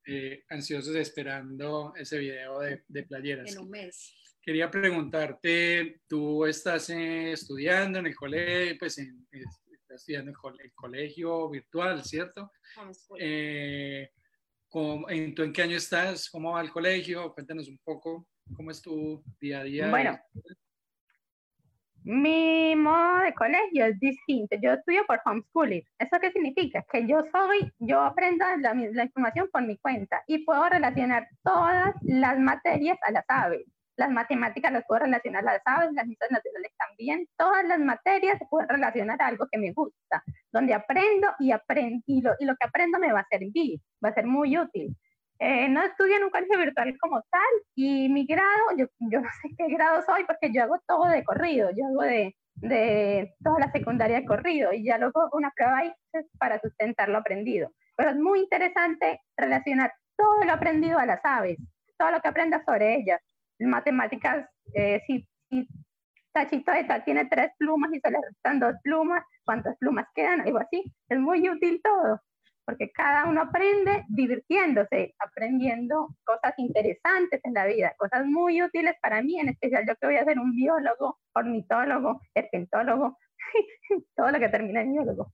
[0.05, 3.51] eh, ansiosos esperando ese video de, de, playeras.
[3.51, 4.15] En un mes.
[4.41, 9.27] Quería preguntarte, tú estás eh, estudiando en el colegio, pues en,
[9.95, 12.51] estudiando en el colegio virtual, ¿cierto?
[13.17, 14.09] Eh,
[14.73, 16.29] ¿en, ¿Tú en qué año estás?
[16.29, 17.33] ¿Cómo va el colegio?
[17.33, 19.89] Cuéntanos un poco cómo es tu día a día.
[19.89, 20.19] Bueno,
[22.03, 24.55] mi modo de colegio es distinto.
[24.61, 25.83] Yo estudio por homeschooling.
[25.99, 26.83] ¿Eso qué significa?
[26.91, 31.93] Que yo soy, yo aprendo la, la, información por mi cuenta y puedo relacionar todas
[32.01, 33.65] las materias a las aves.
[33.99, 37.27] Las matemáticas las puedo relacionar a las aves, las ciencias naturales también.
[37.37, 42.01] Todas las materias se pueden relacionar a algo que me gusta, donde aprendo y, aprendo,
[42.05, 44.95] y, lo, y lo que aprendo me va a servir, va a ser muy útil.
[45.37, 49.27] Eh, no estudio en un colegio virtual como tal y mi grado, yo, yo, no
[49.41, 53.59] sé qué grado soy porque yo hago todo de corrido, yo hago de, de toda
[53.59, 55.93] la secundaria de corrido y ya luego una prueba ahí
[56.39, 57.69] para sustentar lo aprendido.
[57.97, 61.57] Pero es muy interesante relacionar todo lo aprendido a las aves,
[61.97, 63.19] todo lo que aprendas sobre ellas.
[63.59, 65.67] Matemáticas, eh, si, si
[66.31, 70.41] Tachito de tal tiene tres plumas y se le restan dos plumas, ¿cuántas plumas quedan?
[70.41, 70.83] Algo así.
[71.09, 72.21] Es muy útil todo
[72.69, 79.23] porque cada uno aprende divirtiéndose, aprendiendo cosas interesantes en la vida, cosas muy útiles para
[79.23, 83.17] mí, en especial yo que voy a ser un biólogo, ornitólogo, herpentólogo,
[84.15, 85.33] todo lo que termina en biólogo.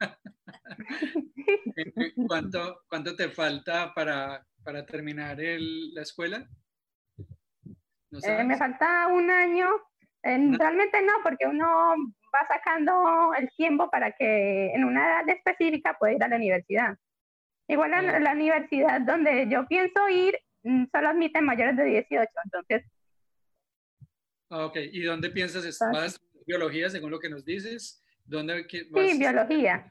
[2.28, 6.48] ¿Cuánto, ¿Cuánto te falta para, para terminar el, la escuela?
[8.12, 9.68] Eh, me falta un año.
[10.22, 11.94] Eh, realmente no, porque uno
[12.34, 16.96] va sacando el tiempo para que en una edad específica pueda ir a la universidad.
[17.68, 22.84] Igual a la, universidad donde yo pienso ir mm, solo admiten mayores de 18, entonces.
[24.50, 25.92] Ah, ok, ¿y dónde piensas estar?
[26.44, 28.04] biología según lo que nos dices?
[28.24, 29.88] ¿Dónde Sí, biología.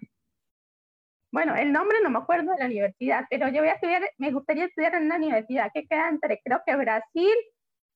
[1.32, 4.32] Bueno, el nombre no me acuerdo de la universidad, pero yo voy a estudiar, me
[4.32, 7.34] gustaría estudiar en una universidad que queda entre, creo que Brasil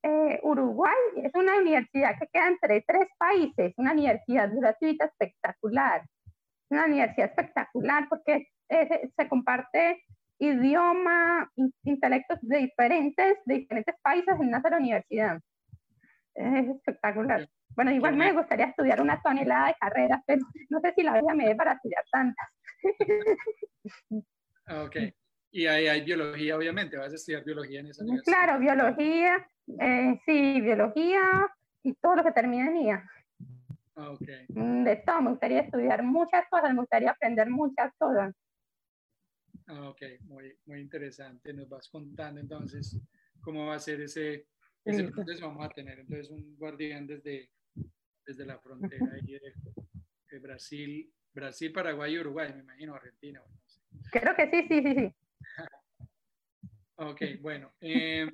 [0.05, 6.03] eh, Uruguay es una universidad que queda entre tres países, una universidad gratuita espectacular,
[6.69, 10.03] una universidad espectacular porque se comparte
[10.37, 11.49] idioma,
[11.83, 15.39] intelectos de diferentes, de diferentes países en una sola universidad.
[16.35, 17.47] Es espectacular.
[17.75, 21.33] Bueno, igual me gustaría estudiar una tonelada de carreras, pero no sé si la vida
[21.33, 22.47] me dé para estudiar tantas.
[24.85, 24.95] ok.
[25.55, 28.35] Y ahí hay biología, obviamente, vas a estudiar biología en esa universidad.
[28.35, 29.47] Claro, biología,
[29.79, 31.47] eh, sí, biología
[31.81, 33.09] y todo lo que termine en IA.
[33.95, 34.45] Ah, okay.
[34.49, 38.35] Mm, de todo, me gustaría estudiar muchas cosas, me gustaría aprender muchas cosas.
[39.67, 41.53] Ah, ok, muy, muy interesante.
[41.53, 42.99] Nos vas contando entonces
[43.39, 44.47] cómo va a ser ese,
[44.83, 45.47] ese proceso.
[45.47, 47.49] Vamos a tener entonces un guardián desde,
[48.25, 53.41] desde la frontera de, Brasil, Brasil, Paraguay y Uruguay, me imagino, Argentina.
[54.11, 55.15] Creo que sí, sí, sí, sí.
[56.97, 57.73] Ok, bueno.
[57.81, 58.29] Eh,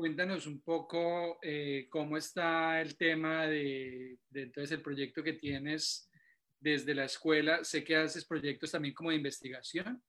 [0.00, 6.10] Cuéntanos un poco eh, cómo está el tema de, entonces el proyecto que tienes
[6.58, 7.62] desde la escuela.
[7.64, 10.02] Sé que haces proyectos también como de investigación.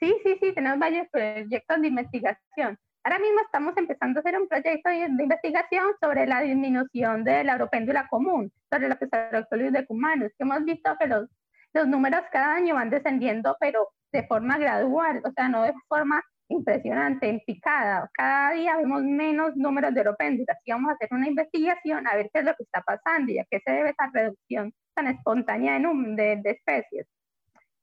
[0.00, 2.76] Sí, sí, sí, tenemos varios proyectos de investigación.
[3.04, 7.52] Ahora mismo estamos empezando a hacer un proyecto de, investigación sobre la disminución de la
[7.52, 11.28] européndula común, sobre la pesaroctolus de humanos, que hemos visto que los,
[11.72, 16.22] los números cada año van descendiendo, pero de forma gradual, o sea, no de forma
[16.48, 18.08] impresionante, en picada.
[18.14, 22.30] Cada día vemos menos números de europénditas y vamos a hacer una investigación a ver
[22.32, 25.78] qué es lo que está pasando y a qué se debe esa reducción tan espontánea
[25.78, 27.06] de, de, especies.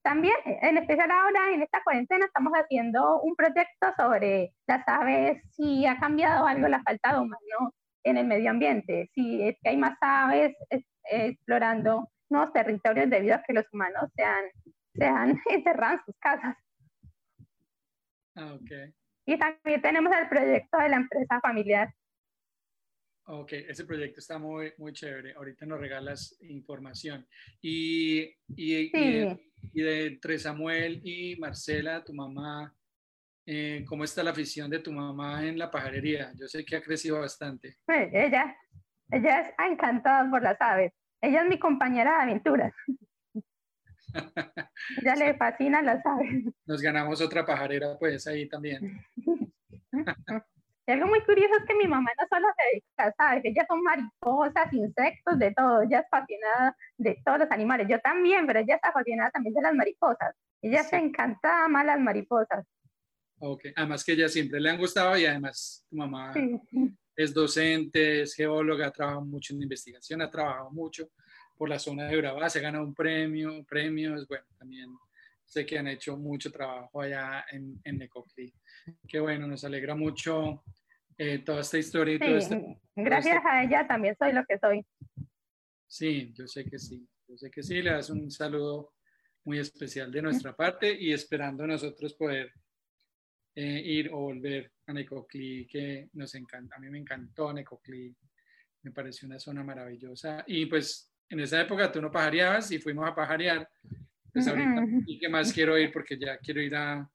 [0.02, 5.86] También, en especial ahora, en esta cuarentena, estamos haciendo un proyecto sobre las aves, si
[5.86, 9.78] ha cambiado algo la falta de humanos en el medio ambiente, si es que hay
[9.78, 10.56] más aves
[11.10, 14.46] explorando nuevos territorios debido a que los humanos se han,
[14.98, 16.58] se han encerrado en sus casas.
[18.36, 18.72] Ah, ok.
[19.28, 21.94] Y también tenemos el proyecto de la empresa familiar.
[23.28, 25.34] Ok, ese proyecto está muy, muy chévere.
[25.34, 27.28] Ahorita nos regalas información.
[27.60, 28.92] Y, y,
[29.74, 32.72] y, de, entre Samuel y Marcela, tu mamá,
[33.48, 36.34] eh, ¿cómo está la afición de tu mamá en la pajarería?
[36.36, 37.78] Yo sé que ha crecido bastante.
[37.86, 38.56] Pues ella,
[39.10, 40.94] ella es encantada por las aves.
[41.20, 42.74] Ella es mi compañera de aventuras.
[45.04, 46.46] Ya le fascina las aves.
[46.66, 49.02] Nos ganamos otra pajarera, pues ahí también.
[50.88, 53.44] Y algo muy curioso es que mi mamá no solo se dedica, ¿sabes?
[53.44, 55.82] Ellas son mariposas, insectos, de todo.
[55.82, 57.88] Ella es fascinada de todos los animales.
[57.90, 60.36] Yo también, pero ella está fascinada también de las mariposas.
[60.62, 62.66] Ella se encanta más las mariposas.
[63.40, 66.34] Ok, además que ella siempre le han gustado y además tu mamá
[67.16, 71.10] es docente, es geóloga, ha trabajado mucho en investigación, ha trabajado mucho
[71.58, 74.90] por la zona de Urabá, se ha ganado un premio, premios, bueno, también
[75.46, 78.54] sé que han hecho mucho trabajo allá en, en Necoclí.
[79.08, 80.64] Qué bueno, nos alegra mucho
[81.18, 82.16] eh, toda esta historia.
[82.16, 84.86] Y todo este, gracias a ella también soy lo que soy.
[85.88, 88.94] Sí, yo sé que sí, yo sé que sí, le das un saludo
[89.46, 92.52] muy especial de nuestra parte y esperando nosotros poder
[93.54, 98.14] eh, ir o volver a Necoclí, que nos encanta, a mí me encantó Necoclí,
[98.82, 103.08] me pareció una zona maravillosa y pues en esa época tú no pajareabas y fuimos
[103.08, 103.70] a pajarear,
[104.32, 107.10] pues ahorita y qué más quiero ir porque ya quiero ir a,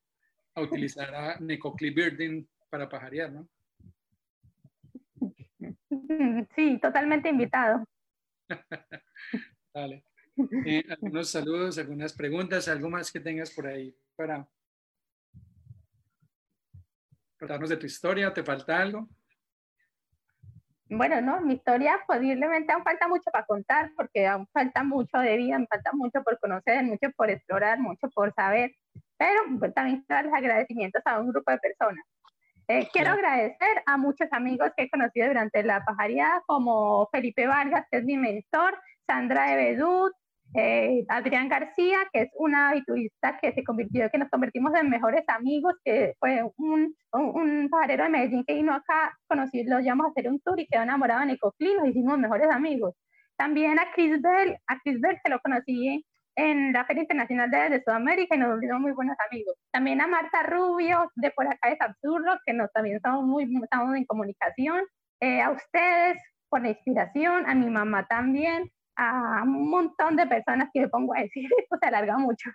[0.54, 3.48] a utilizar a Necoclí Birding para pajarear, ¿no?
[6.56, 7.84] Sí, totalmente invitado.
[9.74, 10.04] Dale.
[10.64, 14.48] Eh, algunos saludos, algunas preguntas, algo más que tengas por ahí para
[17.38, 19.08] contarnos de tu historia, ¿te falta algo?
[20.92, 25.36] Bueno, no, mi historia posiblemente aún falta mucho para contar, porque aún falta mucho de
[25.36, 28.72] vida, me falta mucho por conocer, mucho por explorar, mucho por saber,
[29.16, 32.04] pero pues, también quiero los agradecimientos a un grupo de personas.
[32.66, 37.86] Eh, quiero agradecer a muchos amigos que he conocido durante la pajaría, como Felipe Vargas,
[37.88, 38.76] que es mi mentor,
[39.06, 40.12] Sandra Ebedut,
[40.54, 45.24] eh, Adrián García, que es una turista que se convirtió, que nos convertimos en mejores
[45.28, 50.10] amigos, que fue un, un, pajarero de Medellín que vino acá, conocí, lo llamamos a
[50.10, 52.94] hacer un tour y quedó enamorado en Ecoclí, nos hicimos mejores amigos.
[53.36, 56.04] También a Chris Bell, a Chris Bell que lo conocí
[56.36, 59.54] en la Feria Internacional de, Sudamérica y nos volvimos muy buenos amigos.
[59.70, 63.96] También a Marta Rubio, de por acá es absurdo, que nos también estamos muy estamos
[63.96, 64.84] en comunicación.
[65.20, 70.68] Eh, a ustedes por la inspiración, a mi mamá también, a un montón de personas
[70.72, 72.50] que me pongo a decir, esto se alarga mucho.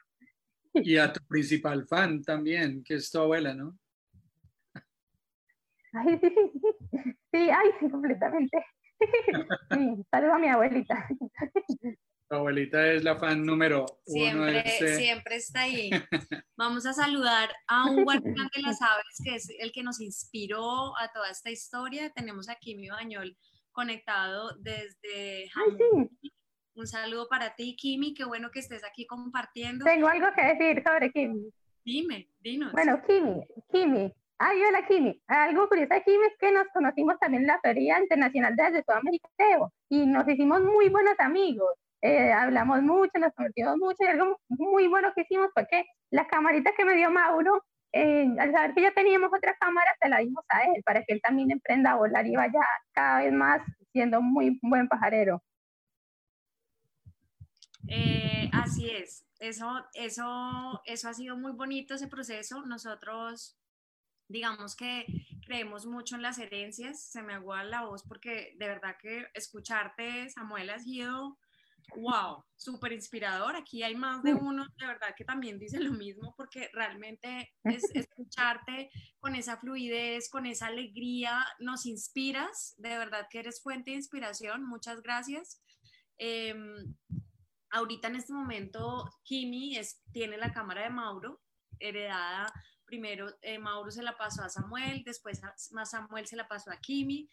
[0.73, 3.77] Y a tu principal fan también, que es tu abuela, ¿no?
[5.93, 6.35] Ay, sí,
[7.31, 8.57] sí, ay, sí, completamente.
[9.71, 11.07] Sí, saludo a mi abuelita.
[12.27, 14.45] Tu abuelita es la fan número uno.
[14.45, 15.89] Siempre, este siempre está ahí.
[16.57, 20.97] Vamos a saludar a un guardián de las aves, que es el que nos inspiró
[20.97, 22.09] a toda esta historia.
[22.09, 23.37] Tenemos aquí mi bañol
[23.75, 25.51] conectado desde
[26.73, 28.13] Un saludo para ti, Kimi.
[28.15, 29.85] Qué bueno que estés aquí compartiendo.
[29.85, 31.51] Tengo algo que decir sobre Kimi.
[31.83, 32.71] Dime, dinos.
[32.71, 34.11] Bueno, Kimi, Kimi.
[34.39, 35.21] Ay, hola, Kimi.
[35.27, 39.29] Algo curioso de Kimi es que nos conocimos también en la Feria Internacional de Sudamérica
[39.89, 41.69] y nos hicimos muy buenos amigos.
[42.01, 46.27] Eh, hablamos mucho, nos conocimos mucho y algo muy bueno que hicimos fue que la
[46.27, 47.63] camarita que me dio Mauro
[47.97, 51.13] eh, al saber que ya teníamos otra cámara, se la dimos a él para que
[51.13, 52.59] él también emprenda a volar y vaya
[52.91, 53.61] cada vez más
[53.93, 55.41] siendo muy buen pajarero.
[57.87, 62.65] Eh, así es, eso, eso, eso ha sido muy bonito ese proceso.
[62.65, 63.57] Nosotros,
[64.27, 65.05] digamos que
[65.45, 70.29] creemos mucho en las herencias, se me agua la voz porque de verdad que escucharte,
[70.31, 71.37] Samuel, ha sido
[71.95, 73.55] wow, súper inspirador.
[73.55, 77.83] Aquí hay más de uno, de verdad, que también dice lo mismo, porque realmente es
[77.93, 83.97] escucharte con esa fluidez, con esa alegría, nos inspiras, de verdad que eres fuente de
[83.97, 84.65] inspiración.
[84.65, 85.61] Muchas gracias.
[86.17, 86.95] Em,
[87.71, 91.41] ahorita en este momento, Kimi es, tiene la cámara de Mauro,
[91.79, 92.51] heredada.
[92.85, 96.79] Primero eh, Mauro se la pasó a Samuel, después más Samuel se la pasó a
[96.79, 97.29] Kimi.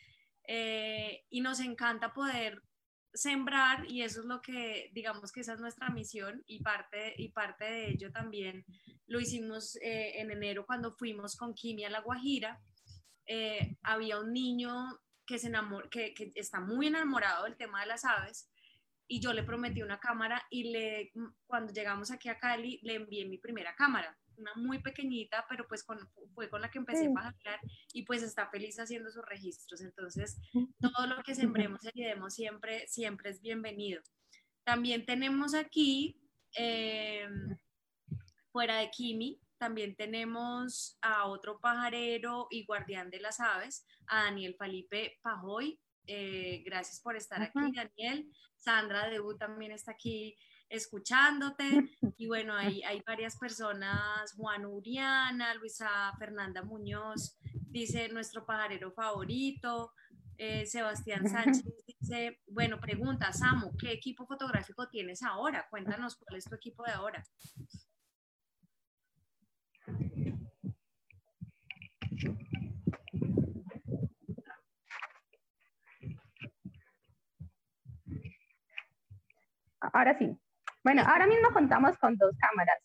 [0.48, 2.62] Eh, y nos encanta poder
[3.14, 7.28] sembrar y eso es lo que digamos que esa es nuestra misión y parte y
[7.28, 8.64] parte de ello también
[9.06, 12.60] lo hicimos eh, en enero cuando fuimos con Kimi a La Guajira
[13.26, 14.72] eh, había un niño
[15.26, 18.50] que se enamor que, que, está muy enamorado del tema de las aves
[19.06, 21.12] y yo le prometí una cámara y le
[21.46, 25.82] cuando llegamos aquí a Cali le envié mi primera cámara una muy pequeñita, pero pues
[25.84, 25.98] con,
[26.34, 27.60] fue con la que empecé a hablar
[27.92, 29.80] y pues está feliz haciendo sus registros.
[29.80, 30.38] Entonces,
[30.80, 34.02] todo lo que sembremos y demos siempre, siempre es bienvenido.
[34.64, 36.20] También tenemos aquí,
[36.54, 37.56] em,
[38.50, 44.56] fuera de Kimi, también tenemos a otro pajarero y guardián de las aves, a Daniel
[44.58, 45.78] Felipe Pajoy.
[46.06, 48.28] Eh, gracias por estar aquí, Daniel.
[48.56, 50.36] Sandra Debu también está aquí
[50.72, 51.64] escuchándote.
[52.18, 57.36] Y bueno, hay, hay varias personas, Juan Uriana, Luisa Fernanda Muñoz,
[57.68, 59.92] dice nuestro pajarero favorito,
[60.38, 61.64] eh, Sebastián Sánchez
[62.00, 65.66] dice, bueno, pregunta, Samu, ¿qué equipo fotográfico tienes ahora?
[65.68, 67.24] Cuéntanos cuál es tu equipo de ahora.
[79.80, 80.41] Ahora sí.
[80.84, 82.78] Bueno, ahora mismo contamos con dos cámaras.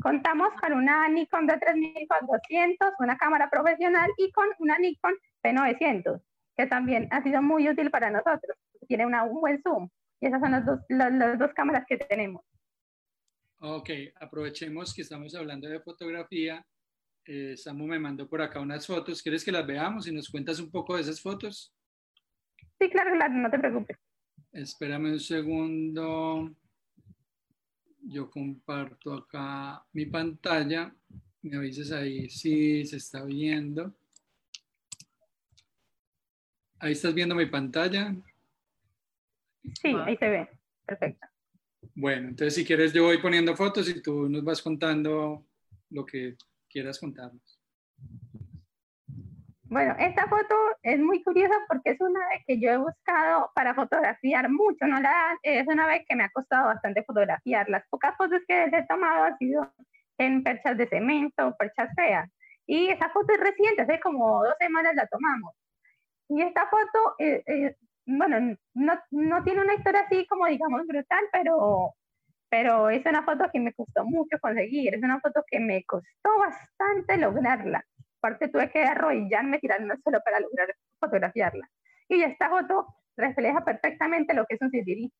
[0.00, 6.20] Contamos con una Nikon de 3400, una cámara profesional y con una Nikon P900,
[6.56, 8.56] que también ha sido muy útil para nosotros.
[8.88, 9.88] Tiene una, un buen zoom.
[10.20, 12.42] Y esas son las dos, las dos cámaras que tenemos.
[13.60, 16.64] Ok, aprovechemos que estamos hablando de fotografía.
[17.24, 19.22] Eh, Samu me mandó por acá unas fotos.
[19.22, 21.74] ¿Quieres que las veamos y nos cuentas un poco de esas fotos?
[22.78, 23.98] Sí, claro, claro, no te preocupes.
[24.52, 26.50] Espérame un segundo.
[28.08, 30.94] Yo comparto acá mi pantalla.
[31.42, 33.92] Me avisas ahí si se está viendo.
[36.78, 38.14] Ahí estás viendo mi pantalla.
[39.80, 40.48] Sí, ahí se ve.
[40.84, 41.26] Perfecto.
[41.94, 45.44] Bueno, entonces si quieres yo voy poniendo fotos y tú nos vas contando
[45.90, 46.36] lo que
[46.68, 47.58] quieras contarnos.
[49.68, 53.74] Bueno, esta foto es muy curiosa porque es una vez que yo he buscado para
[53.74, 57.68] fotografiar mucho, no la, es una vez que me ha costado bastante fotografiar.
[57.68, 59.68] Las pocas fotos que he tomado han sido
[60.18, 62.30] en perchas de cemento, perchas feas.
[62.66, 65.52] Y esa foto es reciente, hace como dos semanas la tomamos.
[66.28, 71.24] Y esta foto eh, eh, bueno, no, no, tiene una historia así como digamos brutal,
[71.32, 71.94] pero,
[72.48, 76.38] pero es una foto que me costó mucho conseguir, es una foto que me costó
[76.38, 77.84] bastante lograrla.
[78.26, 81.70] Aparte tuve que arrodillarme, tirarme solo para lograr fotografiarla.
[82.08, 85.12] Y esta foto refleja perfectamente lo que es un CDD.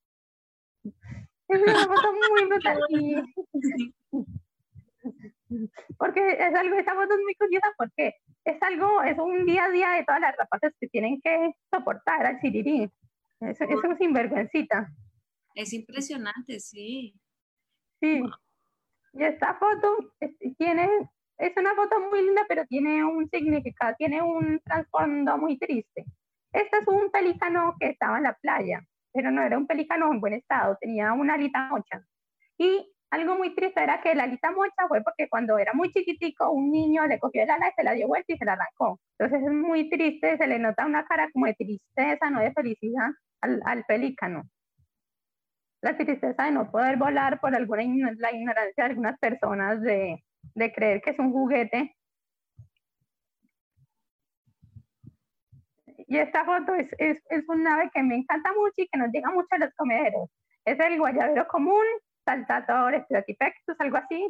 [1.46, 2.80] Es una foto muy brutal.
[5.98, 9.70] porque es algo, esa foto es muy curiosa porque es algo, es un día a
[9.70, 12.90] día de todas las rapaces que tienen que soportar al chirirí.
[13.38, 14.90] Eso, es un sinvergüencita.
[15.54, 17.14] Es impresionante, sí.
[18.00, 18.20] Sí.
[19.12, 19.96] Y esta foto
[20.58, 20.90] tiene,
[21.38, 26.04] es una foto muy linda, pero tiene un significado, tiene un trasfondo muy triste.
[26.52, 28.80] Este es un pelícano que estaba en la playa,
[29.12, 32.02] pero no era un pelícano en buen estado, tenía una alita mocha.
[32.56, 36.50] Y algo muy triste era que la alita mocha fue porque cuando era muy chiquitico,
[36.50, 39.00] un niño le cogió el ala y se la dio vuelta y se la arrancó.
[39.18, 43.10] Entonces es muy triste, se le nota una cara como de tristeza, no de felicidad
[43.42, 44.44] al, al pelícano.
[45.82, 50.24] La tristeza de no poder volar por alguna la ignorancia de algunas personas de,
[50.54, 51.96] de creer que es un juguete.
[56.08, 59.10] Y esta foto es, es, es un ave que me encanta mucho y que nos
[59.10, 60.30] llega mucho a los comederos.
[60.64, 61.84] Es el guayabero común,
[62.24, 64.28] Saltator Stratipectus, algo así.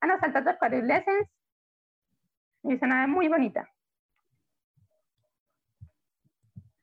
[0.00, 1.28] Ah, no, Saltator Quadrilescens.
[2.64, 3.68] Y es una muy bonita.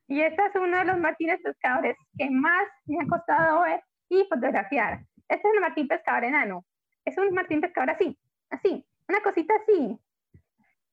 [0.08, 4.24] Y este es uno de los martines pescadores que más me ha costado ver y
[4.28, 5.00] fotografiar.
[5.28, 6.64] Este es el martín pescador enano.
[7.04, 8.16] Es un martín pescador así,
[8.50, 9.98] así, una cosita así.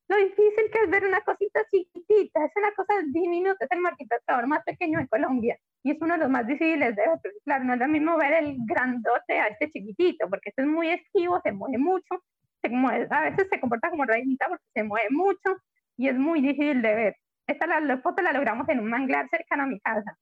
[0.08, 4.08] Lo difícil que es ver una cosita chiquitita, es una cosa diminuta, es el martín
[4.08, 7.66] pescador más pequeño de Colombia y es uno de los más difíciles de ver, claro,
[7.66, 11.42] no es lo mismo ver el grandote a este chiquitito, porque este es muy esquivo,
[11.42, 12.24] se mueve mucho,
[12.62, 15.58] se mueve, a veces se comporta como reinita porque se mueve mucho
[15.98, 17.16] y es muy difícil de ver.
[17.48, 20.18] Esta la, foto la logramos en un manglar cercano a mi casa.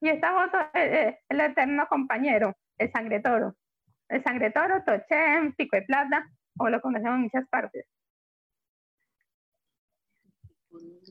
[0.00, 3.56] Y esta foto es el eterno compañero, el sangre toro.
[4.08, 7.86] El sangre toro, toché, pico de plata, o lo conocemos en muchas partes.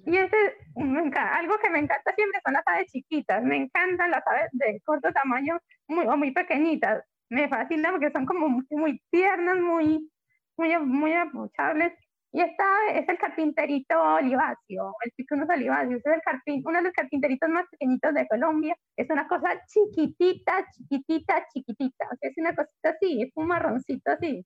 [0.05, 0.37] Y este,
[0.75, 3.43] algo que me encanta siempre son las aves chiquitas.
[3.43, 7.03] Me encantan las aves de corto tamaño muy, o muy pequeñitas.
[7.29, 10.11] Me fascinan porque son como muy, muy tiernas, muy,
[10.57, 11.93] muy, muy apuchables.
[12.33, 15.97] Y esta es el carpinterito oliváceo, el picunus oliváceo.
[15.97, 18.75] es el carpin, uno de los carpinteritos más pequeñitos de Colombia.
[18.97, 22.05] Es una cosa chiquitita, chiquitita, chiquitita.
[22.11, 24.43] O sea, es una cosita así, es un marroncito así.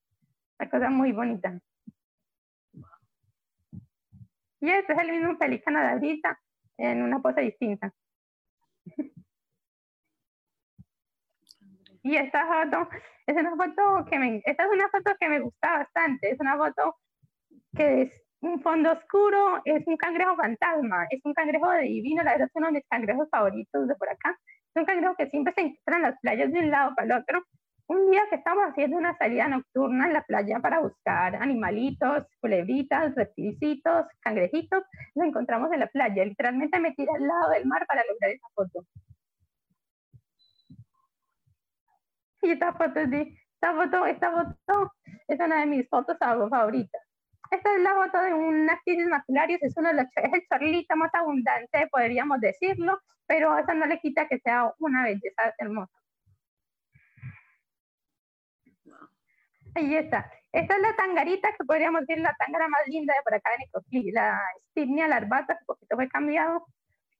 [0.59, 1.57] Una cosa muy bonita.
[4.59, 6.39] Y este es el mismo pelícano de ahorita
[6.77, 7.93] en una pose distinta.
[12.03, 12.89] y esta foto
[13.27, 16.31] es una foto que me, esta es una foto que me gusta bastante.
[16.31, 16.97] Es una foto
[17.78, 22.32] que es un fondo oscuro, es un cangrejo fantasma, es un cangrejo de divino, la
[22.32, 24.38] verdad es uno de mis cangrejos favoritos de por acá.
[24.75, 27.21] Es un cangrejo que siempre se encuentra en las playas de un lado para el
[27.21, 27.43] otro
[27.88, 33.15] un día que estábamos haciendo una salida nocturna en la playa para buscar animalitos, culebritas,
[33.15, 34.84] reptilicitos, cangrejitos,
[35.15, 36.25] nos encontramos en la playa.
[36.25, 38.86] Literalmente me tiré al lado del mar para lograr esa foto.
[42.41, 43.09] Y esta foto, es
[43.53, 44.93] esta foto, esta foto
[45.28, 47.07] es una de mis fotos favoritas.
[47.51, 50.95] Esta es la foto de un actinis macularis, es, uno de los, es el chorlito
[50.95, 55.93] más abundante, podríamos decirlo, pero eso no le quita que sea una belleza hermosa.
[59.75, 60.29] Ahí está.
[60.51, 63.57] Esta es la tangarita, que podríamos decir la tangara más linda de por acá de
[63.59, 64.41] Nicoclí, la
[64.71, 66.65] Stignia larvata, que poquito fue cambiado.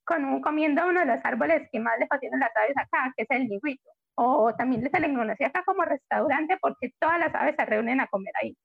[0.06, 3.32] con comiendo uno de los árboles que más le fascinan las aves acá, que es
[3.32, 3.92] el liguito.
[4.16, 8.08] O también se le conoce acá como restaurante porque todas las aves se reúnen a
[8.08, 8.58] comer ahí.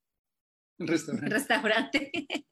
[0.79, 1.35] Restaurante.
[1.35, 2.13] Restaurante.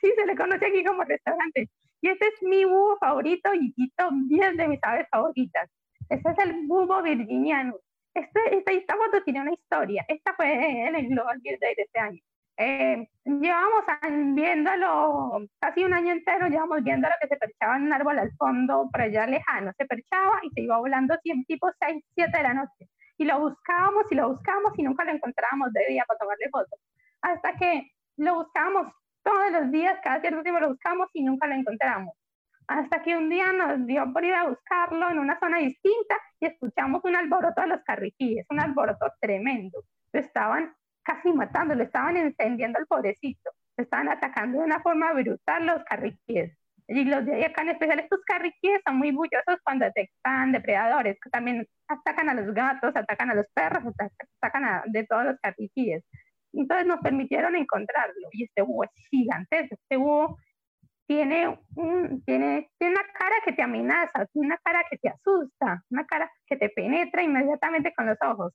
[0.00, 1.68] Sí, se le conoce aquí como restaurante.
[2.00, 5.68] Y este es mi búho favorito y top 10 de mis aves favoritas.
[6.08, 7.76] Este es el búho virginiano.
[8.14, 10.04] Este, esta, esta foto tiene una historia.
[10.08, 12.20] Esta fue en el Global Bird Day de este año.
[12.58, 13.84] Eh, llevamos
[14.34, 18.32] viéndolo casi un año entero, llevamos viendo lo que se perchaba en un árbol al
[18.38, 19.72] fondo, por allá lejano.
[19.76, 22.88] Se perchaba y se iba volando siempre tipo 6, 7 de la noche.
[23.18, 26.80] Y lo buscábamos y lo buscábamos y nunca lo encontrábamos de día para tomarle fotos.
[27.26, 28.92] Hasta que lo buscábamos
[29.24, 32.14] todos los días, cada cierto tiempo lo buscamos y nunca lo encontramos.
[32.68, 36.46] Hasta que un día nos dio por ir a buscarlo en una zona distinta y
[36.46, 39.82] escuchamos un alboroto de los carriquíes, un alboroto tremendo.
[40.12, 40.72] Lo estaban
[41.02, 45.82] casi matando, lo estaban encendiendo al pobrecito, lo estaban atacando de una forma brutal los
[45.82, 46.56] carriquíes.
[46.86, 51.30] Y los de acá en especial, estos carriquíes son muy bullosos cuando detectan depredadores, que
[51.30, 53.82] también atacan a los gatos, atacan a los perros,
[54.40, 56.04] atacan a, de todos los carriquíes.
[56.56, 58.28] Entonces nos permitieron encontrarlo.
[58.32, 59.74] Y este búho es gigantesco.
[59.74, 60.38] Este búho
[61.06, 66.04] tiene, un, tiene, tiene una cara que te amenaza, una cara que te asusta, una
[66.06, 68.52] cara que te penetra inmediatamente con los ojos.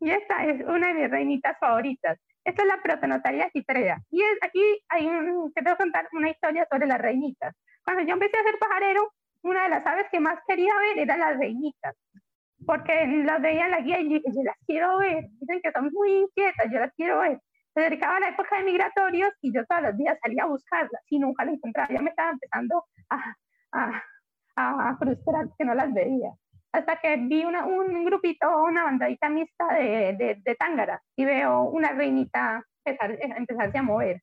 [0.00, 2.18] Y esta es una de mis reinitas favoritas.
[2.44, 3.98] Esta es la protonotaria citrea.
[4.10, 7.54] Y es, aquí hay un, te voy a contar una historia sobre las reinitas.
[7.84, 9.12] Cuando yo empecé a ser pajarero,
[9.42, 11.96] una de las aves que más quería ver era las reinitas
[12.66, 16.12] porque las veía en la guía y yo las quiero ver, dicen que son muy
[16.12, 17.40] inquietas, yo las quiero ver.
[17.74, 21.18] Se dedicaba la época de migratorios y yo todos los días salía a buscarlas y
[21.18, 21.88] nunca las encontraba.
[21.92, 23.34] Ya me estaba empezando a,
[23.72, 24.02] a,
[24.56, 26.32] a frustrar que no las veía.
[26.72, 31.62] Hasta que vi una, un grupito, una bandadita mixta de, de, de tángara y veo
[31.64, 34.22] una reinita empezar, empezarse a mover.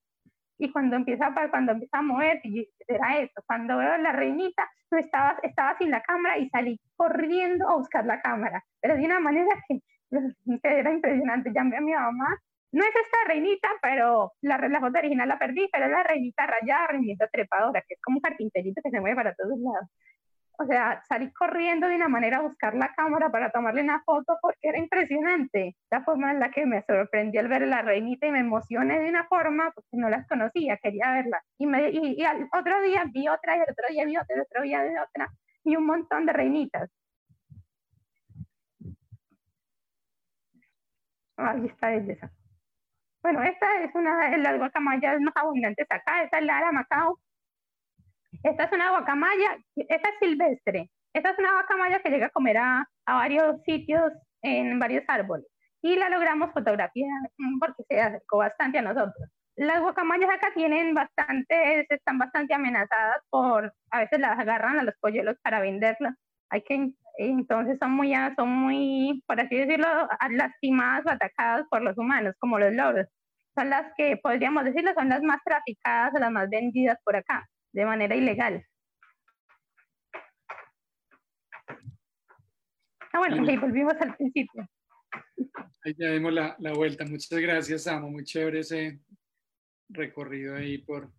[0.57, 2.41] Y cuando empieza, cuando empieza a mover,
[2.87, 3.41] era eso.
[3.45, 8.05] Cuando veo la reinita, no estaba, estaba sin la cámara y salí corriendo a buscar
[8.05, 8.63] la cámara.
[8.81, 9.79] Pero de una manera que,
[10.63, 11.51] era impresionante.
[11.53, 12.37] Llamé a mi mamá.
[12.71, 16.45] No es esta reinita, pero la, la foto original la perdí, pero es la reinita
[16.45, 19.89] rayada, reinita trepadora, que es como un carpinterito que se mueve para todos lados
[20.59, 24.37] o sea, salí corriendo de una manera a buscar la cámara para tomarle una foto
[24.41, 28.25] porque era impresionante la forma en la que me sorprendió al ver a la reinita
[28.25, 31.41] y me emocioné de una forma porque no las conocía, quería verla.
[31.59, 34.39] Y, me, y, al otro día vi otra y el otro día vi otra y
[34.39, 35.29] el otro día vi otra
[35.63, 36.89] y un montón de reinitas.
[41.37, 42.31] Ahí está belleza.
[43.21, 47.19] Bueno, esta es una de las guacamayas más abundantes acá, esta es la Ara Macao
[48.43, 50.89] esta es una guacamaya, esta es silvestre.
[51.13, 54.11] Esta es una guacamaya que llega a comer a, a varios sitios
[54.41, 55.45] en varios árboles.
[55.81, 57.09] Y la logramos fotografiar
[57.59, 59.29] porque se acercó bastante a nosotros.
[59.55, 64.93] Las guacamayas acá tienen bastante, están bastante amenazadas por, a veces las agarran a los
[64.99, 66.13] polluelos para venderlas.
[66.49, 69.87] Hay que, entonces son muy, son muy, por así decirlo,
[70.29, 73.07] lastimadas o atacadas por los humanos, como los loros.
[73.55, 77.47] Son las que, podríamos decirlo, son las más traficadas o las más vendidas por acá
[77.71, 78.65] de manera ilegal.
[83.13, 84.69] Ah, bueno, ahí volvimos al principio.
[85.83, 87.05] Ahí ya dimos la, la, vuelta.
[87.05, 88.09] Muchas gracias, Amo.
[88.09, 88.99] Muy chévere ese
[89.89, 91.11] recorrido ahí por,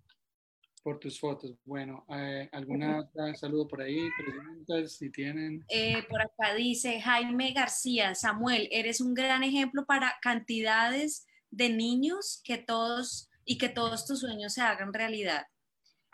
[0.82, 1.56] por tus fotos.
[1.64, 4.08] Bueno, eh, ¿alguna saludo por ahí?
[4.16, 5.64] Preguntas, si tienen.
[5.68, 12.40] Eh, por acá dice Jaime García, Samuel, eres un gran ejemplo para cantidades de niños
[12.44, 15.46] que todos y que todos tus sueños se hagan realidad.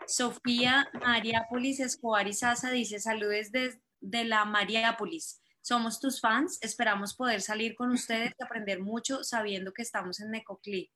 [0.07, 5.41] Sofía Mariápolis Escobar y Sasa dice, saludes desde la Mariápolis.
[5.61, 10.31] Somos tus fans, esperamos poder salir con ustedes y aprender mucho sabiendo que estamos en
[10.31, 10.91] Necoclí.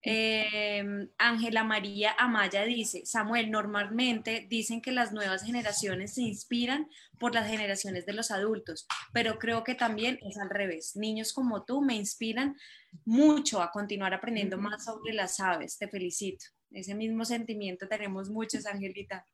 [0.00, 7.34] Em, Ángela María Amaya dice, Samuel, normalmente dicen que las nuevas generaciones se inspiran por
[7.34, 10.94] las generaciones de los adultos, pero creo que también es al revés.
[10.94, 12.56] Niños como tú me inspiran
[13.04, 15.76] mucho a continuar aprendiendo más sobre las aves.
[15.76, 16.46] Te felicito.
[16.70, 19.26] Ese mismo sentimiento tenemos muchos, Angelita.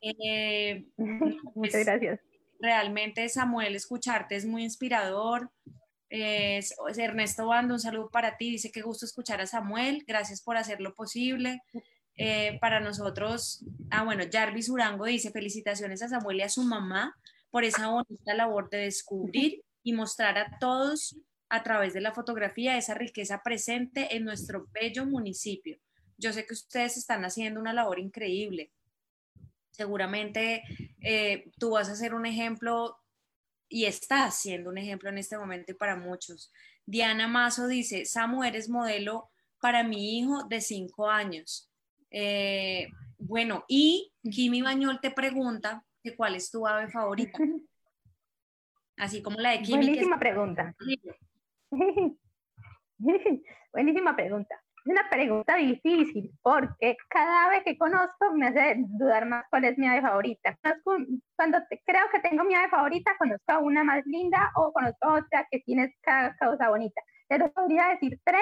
[0.00, 2.20] Eh, Muchas pues, gracias.
[2.60, 5.50] Realmente, Samuel, escucharte es muy inspirador.
[6.10, 8.50] Ernesto Bando, un saludo para ti.
[8.50, 10.04] Dice que gusto escuchar a Samuel.
[10.06, 11.62] Gracias por hacer lo posible.
[12.20, 17.14] Eh, para nosotros, ah, bueno, Jarvis Urango dice felicitaciones a Samuel y a su mamá
[17.50, 21.16] por esa bonita labor de descubrir y mostrar a todos
[21.48, 25.78] a través de la fotografía esa riqueza presente en nuestro bello municipio.
[26.18, 28.72] Yo sé que ustedes están haciendo una labor increíble.
[29.70, 30.62] Seguramente
[31.00, 32.98] eh, tú vas a ser un ejemplo
[33.68, 36.52] y estás siendo un ejemplo en este momento y para muchos.
[36.84, 41.70] Diana Mazo dice, Samu, eres modelo para mi hijo de cinco años.
[42.10, 42.88] Eh,
[43.18, 47.38] bueno, y Kimi Bañol te pregunta que cuál es tu ave favorita.
[48.96, 49.76] Así como la de Kimi.
[49.86, 50.74] Buenísima pregunta.
[53.72, 54.64] Buenísima pregunta.
[54.88, 59.76] Es una pregunta difícil porque cada vez que conozco me hace dudar más cuál es
[59.76, 60.56] mi ave favorita.
[61.36, 65.18] Cuando creo que tengo mi ave favorita, conozco a una más linda o conozco a
[65.18, 67.02] otra que tiene cada cosa bonita.
[67.28, 68.40] Pero podría decir tres,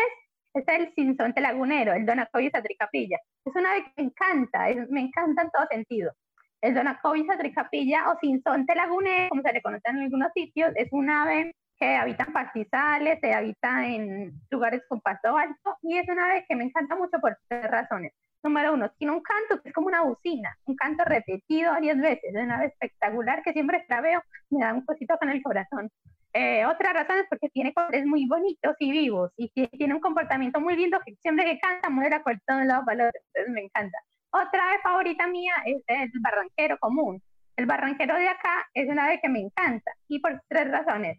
[0.54, 3.18] es el sinsonte lagunero, el Donacovis atricapilla.
[3.44, 6.12] Es una ave que me encanta, me encanta en todo sentido.
[6.60, 11.10] El Donacovis atricapilla o sinsonte lagunero, como se le conoce en algunos sitios, es un
[11.10, 16.30] ave que habita en pastizales, se habita en lugares con pasto alto y es una
[16.30, 18.12] ave que me encanta mucho por tres razones.
[18.42, 22.34] Número uno, tiene un canto que es como una bocina, un canto repetido varias veces,
[22.34, 25.90] es una ave espectacular que siempre la veo me da un cosito con el corazón.
[26.32, 30.60] Eh, otra razón es porque tiene colores muy bonitos y vivos y tiene un comportamiento
[30.60, 33.98] muy lindo que siempre que canta muere por todos lados valores, entonces me encanta.
[34.30, 37.22] Otra ave favorita mía es el barranquero común.
[37.56, 41.18] El barranquero de acá es una ave que me encanta y por tres razones.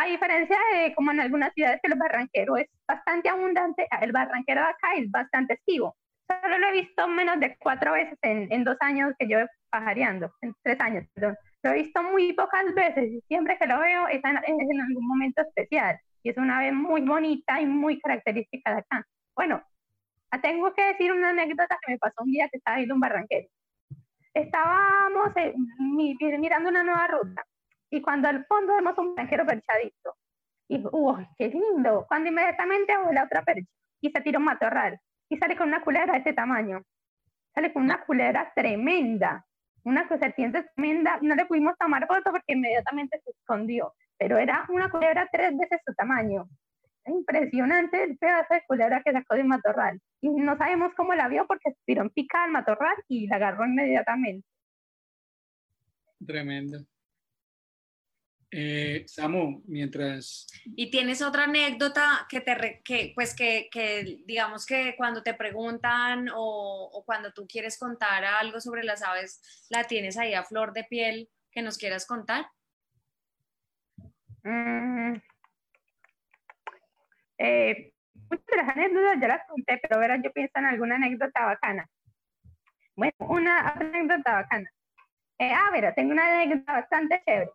[0.00, 4.60] A diferencia de como en algunas ciudades que el barranquero es bastante abundante, el barranquero
[4.60, 5.96] de acá es bastante esquivo.
[6.28, 9.40] Solo lo he visto menos de cuatro veces en, en dos años que yo
[9.70, 11.36] pajareando, en tres años, perdón.
[11.64, 14.80] Lo he visto muy pocas veces y siempre que lo veo es en, es en
[14.80, 15.98] algún momento especial.
[16.22, 19.04] Y es una ave muy bonita y muy característica de acá.
[19.34, 19.64] Bueno,
[20.40, 23.48] tengo que decir una anécdota que me pasó un día que estaba viendo un barranquero.
[24.32, 25.54] Estábamos eh,
[26.38, 27.44] mirando una nueva ruta
[27.90, 30.16] y cuando al fondo vemos un perchero perchadito.
[30.68, 32.04] Y, ¡uy, qué lindo!
[32.08, 33.70] Cuando inmediatamente la otra percha
[34.00, 36.82] y se tira un matorral y sale con una culebra de ese tamaño.
[37.54, 39.44] Sale con una culebra tremenda,
[39.84, 41.18] una serpiente tremenda.
[41.22, 45.80] No le pudimos tomar foto porque inmediatamente se escondió, pero era una culebra tres veces
[45.84, 46.46] su tamaño.
[47.06, 49.98] Impresionante el pedazo de culebra que sacó del matorral.
[50.20, 53.36] Y no sabemos cómo la vio porque se tiró en pica al matorral y la
[53.36, 54.46] agarró inmediatamente.
[56.26, 56.78] Tremendo.
[58.50, 60.46] Eh, Samu, mientras...
[60.64, 66.28] Y tienes otra anécdota que te, que, pues que, que, digamos que cuando te preguntan
[66.30, 70.72] o, o, cuando tú quieres contar algo sobre las aves, la tienes ahí a flor
[70.72, 72.46] de piel que nos quieras contar.
[74.44, 75.16] Mm.
[77.38, 77.92] Eh,
[78.30, 81.88] muchas de las anécdotas ya las conté, pero verás, yo pienso en alguna anécdota bacana.
[82.96, 84.70] Bueno, una anécdota bacana.
[85.38, 87.50] Eh, ah, pero tengo una anécdota bastante chévere.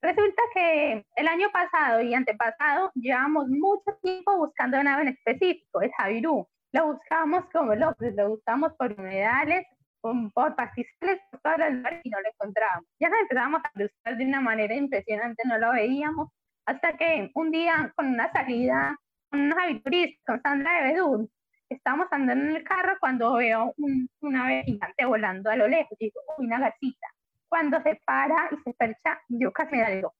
[0.00, 5.82] Resulta que el año pasado y antepasado llevamos mucho tiempo buscando una ave en específico,
[5.82, 6.48] el Javirú.
[6.72, 9.66] Lo buscamos como locos, lo buscamos por humedales,
[10.00, 12.86] por pastizales, por todos los lugares y no lo encontrábamos.
[12.98, 16.28] Ya nos empezamos a buscar de una manera impresionante, no lo veíamos,
[16.66, 18.96] hasta que un día con una salida,
[19.30, 21.30] con unos avituristas, con Sandra de Bedún,
[21.68, 25.96] estábamos andando en el carro cuando veo un, una ave gigante volando a lo lejos
[25.98, 27.13] digo, uy, una gatita
[27.54, 30.12] cuando se para y se percha, yo casi me digo,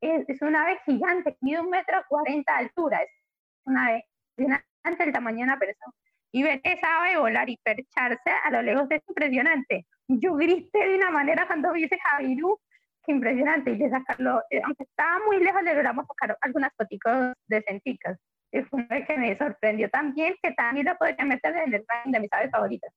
[0.00, 3.10] es, es una ave gigante, mide un metro cuarenta de altura, es
[3.64, 4.04] una ave
[4.36, 5.92] gigante del tamaño de una persona.
[6.32, 9.86] Y ver esa ave volar y percharse a lo lejos es impresionante.
[10.08, 12.58] Yo grité de una manera cuando vi ese Javiru,
[13.04, 17.36] que impresionante, y de sacarlo, eh, aunque estaba muy lejos, le logramos sacar algunas fotos
[17.46, 18.18] de centicas.
[18.50, 22.10] Es una ave que me sorprendió también, que también la podría meter en el ranking
[22.10, 22.92] de mis aves favoritas.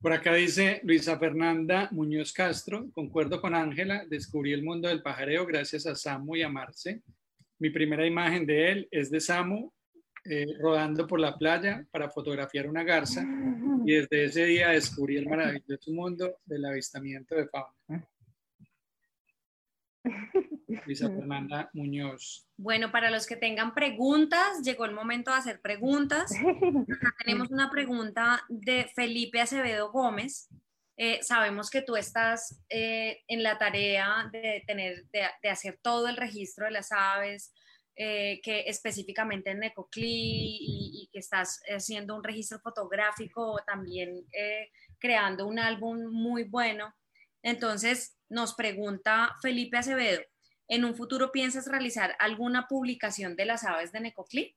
[0.00, 5.44] Por acá dice Luisa Fernanda Muñoz Castro, concuerdo con Ángela, descubrí el mundo del pajareo
[5.44, 7.02] gracias a Samu y a Marce.
[7.58, 9.72] Mi primera imagen de él es de Samu
[10.24, 13.26] eh, rodando por la playa para fotografiar una garza
[13.84, 18.08] y desde ese día descubrí el maravilloso mundo del avistamiento de fauna.
[20.86, 22.46] Luisa Fernanda Muñoz.
[22.56, 26.32] Bueno, para los que tengan preguntas, llegó el momento de hacer preguntas.
[26.36, 30.48] Acá tenemos una pregunta de Felipe Acevedo Gómez.
[31.00, 36.16] Eh, sabemos que tú estás eh, en la tarea de, tener, de, hacer todo el
[36.16, 37.54] registro de las aves,
[37.94, 44.24] eh, que específicamente en Ecocli y, y, que estás haciendo un registro fotográfico, también
[44.98, 46.92] creando un álbum muy bueno.
[47.42, 50.20] Entonces, nos pregunta Felipe Acevedo,
[50.68, 54.54] ¿en un futuro piensas realizar alguna publicación de las aves de Necoclí?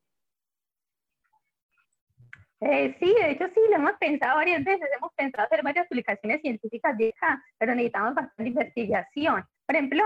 [2.62, 6.42] Eh, sí, de hecho sí, lo hemos pensado varias veces, hemos pensado hacer varias publicaciones
[6.42, 9.44] científicas de acá, pero necesitamos bastante investigación.
[9.66, 10.04] Por ejemplo,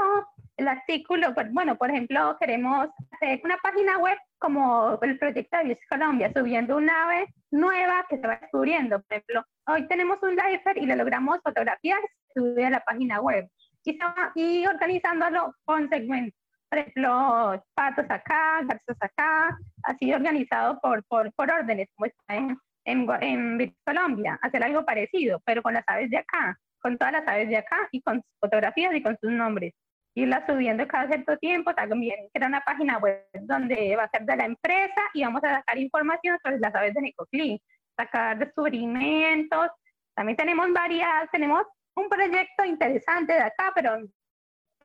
[0.56, 5.80] el artículo, bueno, por ejemplo, queremos hacer una página web como el proyecto de Bios
[5.90, 9.02] Colombia, subiendo una ave nueva que se va descubriendo.
[9.02, 11.98] Por ejemplo, hoy tenemos un lifer y lo logramos fotografiar,
[12.32, 13.50] subir a la página web
[13.84, 13.98] y,
[14.36, 16.40] y organizándolo con segmentos.
[16.70, 22.56] por ejemplo, patos acá, garzas acá, así organizado por, por, por órdenes, como está en,
[22.86, 27.28] en, en Colombia, hacer algo parecido, pero con las aves de acá, con todas las
[27.28, 29.74] aves de acá y con sus fotografías y con sus nombres.
[30.16, 34.36] Irla subiendo cada cierto tiempo, también era una página web donde va a ser de
[34.36, 37.62] la empresa y vamos a sacar información sobre las aves de Necoclí,
[37.98, 39.68] sacar descubrimientos.
[40.16, 41.64] También tenemos varias, tenemos
[41.96, 43.98] un proyecto interesante de acá, pero,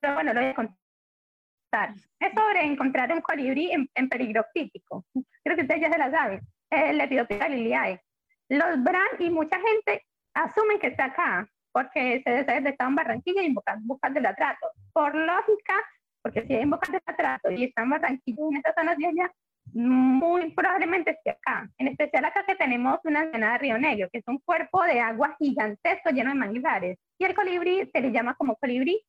[0.01, 1.95] pero bueno, lo voy a contar.
[2.19, 5.05] Es sobre encontrar un colibrí en, en peligro crítico.
[5.45, 8.01] Creo que ustedes ya se la saben el Lepidoptera liliae.
[8.49, 13.53] Los Bran y mucha gente asumen que está acá, porque se está en Barranquilla y
[13.53, 14.69] buscan, buscan el atrato.
[14.93, 15.75] Por lógica,
[16.23, 19.33] porque si hay buscan el atrato y están en Barranquilla en estas zonas de allá,
[19.73, 21.69] muy probablemente esté acá.
[21.79, 25.01] En especial acá que tenemos una zona de Río Negro, que es un cuerpo de
[25.01, 26.99] agua gigantesco lleno de manglares.
[27.19, 29.01] Y el colibrí se le llama como colibrí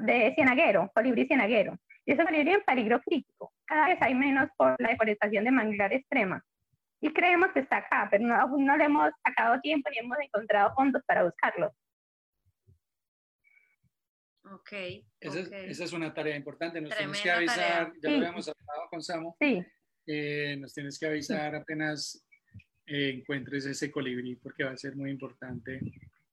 [0.00, 1.76] de cienaguero, colibrí cienaguero.
[2.04, 3.52] Y ese colibrí en peligro crítico.
[3.66, 6.42] Cada vez hay menos por la deforestación de manglar extrema
[7.00, 10.74] y creemos que está acá, pero no, no le hemos sacado tiempo ni hemos encontrado
[10.74, 11.72] fondos para buscarlo.
[14.52, 14.72] Ok.
[15.20, 15.42] Esa, okay.
[15.42, 16.80] Es, esa es una tarea importante.
[16.80, 17.92] Nos Tremenda tienes que avisar, tarea.
[18.02, 18.10] ya Sí.
[18.10, 19.64] lo habíamos hablado con Samu, Sí,
[20.06, 22.24] eh, nos tienes que avisar apenas
[22.86, 25.80] eh, encuentres ese colibrí porque va a ser muy importante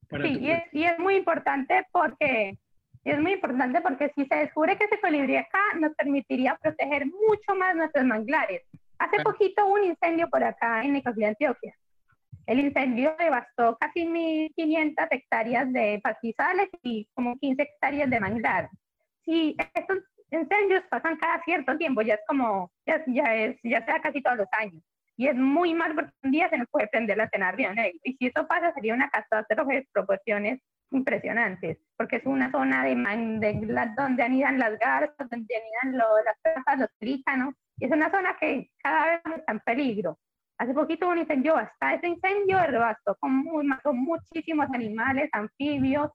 [0.10, 2.58] para sí, tu y es, y es muy importante porque
[3.04, 7.06] y es muy importante porque si se descubre que ese colibrí acá nos permitiría proteger
[7.08, 8.64] mucho más nuestros manglares.
[8.98, 9.32] Hace Claro.
[9.32, 11.76] poquito hubo un incendio por acá en Nicoclí, Antioquia.
[12.46, 18.70] El incendio devastó casi 1.500 hectáreas de pastizales y como 15 hectáreas de manglar.
[19.24, 20.00] Si estos
[20.32, 24.38] incendios pasan cada cierto tiempo, ya es como, ya, ya es, ya sea casi todos
[24.38, 24.84] los años.
[25.18, 27.98] Y es muy mal porque un día se nos puede prender la de Río Negro.
[28.04, 30.60] Y si eso pasa, sería una catástrofe de proporciones
[30.92, 36.38] impresionantes, porque es una zona de, de donde anidan las garzas, donde anidan lo- las
[36.44, 40.20] perras, los pelícanos, y es una zona que cada vez está en peligro.
[40.58, 46.12] Hace poquito hubo un incendio, hasta ese incendio devastó con, muy, muchísimos animales, anfibios,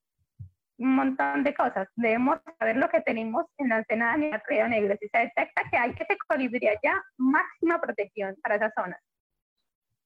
[0.79, 1.89] un montón de cosas.
[1.95, 4.97] Debemos saber lo que tenemos en la ensenada ni el Río Negro.
[4.99, 8.99] Si se detecta que hay ese colibrí allá, máxima protección para esa zona.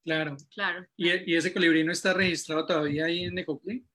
[0.03, 0.37] Claro.
[0.53, 0.85] Claro.
[0.97, 3.87] ¿Y, y ese colibrí no está registrado todavía ahí en Necoclí?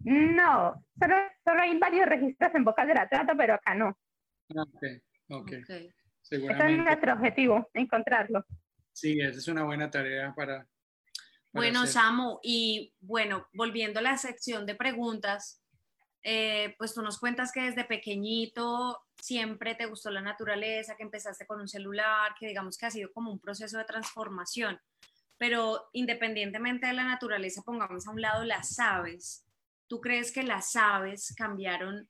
[0.00, 3.96] No, solo, solo hay varios registros en Bocas de la Trata, pero acá no.
[4.56, 4.64] Ah,
[5.30, 5.52] Ok, ok.
[6.30, 8.44] Ese es nuestro objetivo, encontrarlo.
[8.92, 10.58] Sí, esa es una buena tarea para.
[10.58, 10.68] para
[11.52, 11.94] Bueno, hacer.
[11.94, 15.62] Samu, y bueno, volviendo a la sección de preguntas,
[16.22, 21.46] eh, pues tú nos cuentas que desde pequeñito siempre te gustó la naturaleza, que empezaste
[21.46, 24.80] con un celular, que digamos que ha sido como un proceso de transformación,
[25.38, 29.46] pero independientemente de la naturaleza, pongamos a un lado las aves.
[29.86, 32.08] ¿Tú crees que las aves cambiaron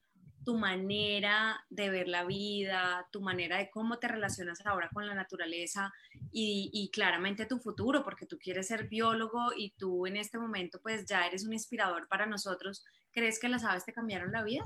[0.48, 5.14] tu manera de ver la vida, tu manera de cómo te relacionas ahora con la
[5.14, 5.92] naturaleza
[6.32, 11.04] y, claramente tu futuro, porque tú quieres ser biólogo y tú en este momento pues
[11.04, 12.82] ya eres un inspirador para nosotros.
[13.12, 14.64] ¿Crees que las aves te cambiaron la vida?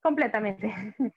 [0.00, 0.72] Completamente.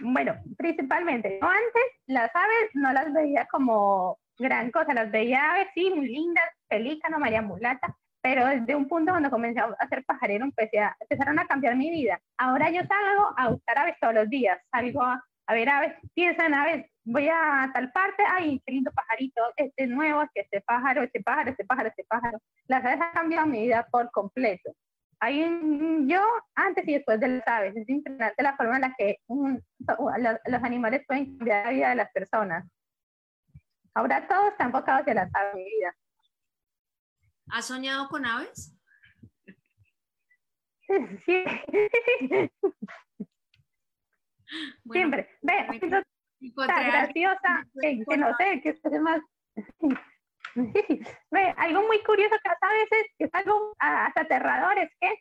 [0.00, 5.66] Bueno, principalmente, yo antes las aves no las veía como gran cosa, las veía aves,
[5.74, 10.44] sí, muy lindas, pelícano, María Mulata, pero desde un punto cuando comencé a hacer pajarero
[10.44, 12.20] empecé a, empezaron a cambiar mi vida.
[12.36, 16.52] Ahora yo salgo a buscar aves todos los días, salgo a, a ver aves, piensan
[16.54, 21.02] aves, voy a tal parte, ay, qué lindo pajarito, este es nuevo, que este pájaro,
[21.02, 22.38] este pájaro, este pájaro, este pájaro.
[22.66, 24.72] Las aves han cambiado mi vida por completo.
[25.20, 26.20] Hay un- yo
[26.54, 27.74] antes y después de las aves.
[27.76, 31.88] Es impresionante la forma en la que un- los, los animales pueden cambiar la vida
[31.90, 32.64] de las personas.
[33.94, 35.94] Ahora todo está enfocado hacia las aves, mi vida.
[37.50, 38.74] ¿Has soñado con aves?
[41.26, 41.44] Sí.
[44.82, 45.28] Bueno, Siempre.
[45.42, 45.66] Ve,
[46.40, 49.20] está graciosa, que, que no sé, que es más...
[51.30, 55.14] Ve, algo muy curioso que a veces es algo ah, hasta aterrador, es que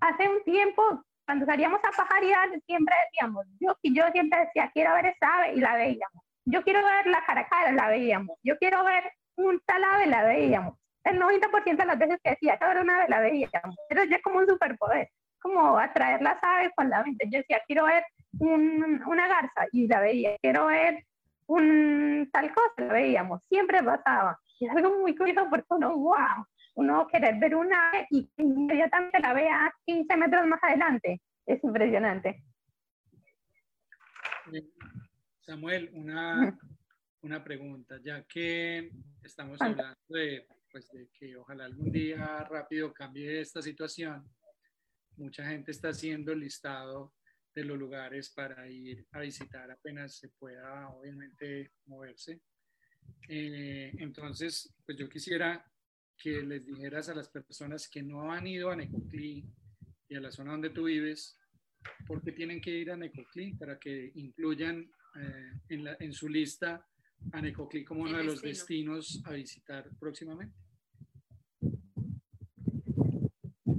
[0.00, 5.06] hace un tiempo, cuando salíamos a pajarear, siempre decíamos, yo, yo siempre decía, quiero ver
[5.06, 6.24] esa ave, y la veíamos.
[6.44, 8.36] Yo quiero ver la cara a cara, la veíamos.
[8.42, 10.76] Yo quiero ver un tal ave, la veíamos.
[11.04, 13.76] El 90% de las veces que decía, una ave, la veíamos.
[13.88, 15.08] Pero ya como un superpoder,
[15.40, 17.26] como atraer las aves con la mente.
[17.30, 18.04] Yo decía, quiero ver
[18.38, 20.36] un- una garza, y la veía.
[20.40, 21.04] Quiero ver
[21.46, 23.42] un tal cosa, la veíamos.
[23.48, 24.38] Siempre pasaba.
[24.58, 26.46] Y es algo muy curioso porque uno, wow,
[26.76, 31.20] uno querer ver una ave y inmediatamente la vea 15 metros más adelante.
[31.46, 32.42] Es impresionante.
[35.40, 36.56] Samuel, una,
[37.22, 38.90] una pregunta, ya que
[39.22, 44.28] estamos hablando de, pues, de que ojalá algún día rápido cambie esta situación,
[45.16, 47.14] mucha gente está haciendo el listado
[47.54, 52.40] de los lugares para ir a visitar apenas se pueda, obviamente, moverse.
[53.28, 55.64] Eh, entonces, pues yo quisiera
[56.18, 59.48] que les dijeras a las personas que no han ido a Necoclí
[60.08, 61.38] y a la zona donde tú vives,
[62.04, 66.28] ¿por qué tienen que ir a Necoclí para que incluyan eh, en, la, en, su
[66.28, 66.84] lista
[67.30, 70.63] a Necoclí como uno de los destinos a visitar próximamente?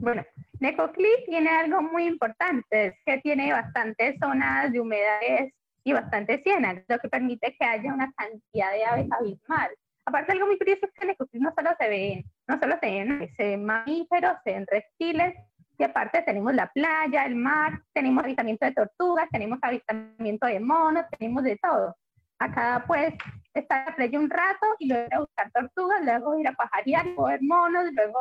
[0.05, 0.23] Bueno,
[0.59, 5.51] Necoclí tiene algo muy importante, es que tiene bastantes zonas de humedades
[5.83, 9.71] y bastantes ciénagas, lo que permite que haya una cantidad de aves abismal.
[10.05, 12.85] Aparte, algo muy curioso es que en Necoclí no solo se ven, no solo se
[12.85, 15.33] ven, se ven mamíferos, se ven reptiles,
[15.79, 21.05] y aparte tenemos la playa, el mar, tenemos avistamiento de tortugas, tenemos avistamiento de monos,
[21.17, 21.95] tenemos de todo.
[22.37, 23.11] Acá pues
[23.55, 27.05] estar la playa un rato y luego ir a buscar tortugas, luego ir a pajarear,
[27.05, 28.19] ver monos, luego,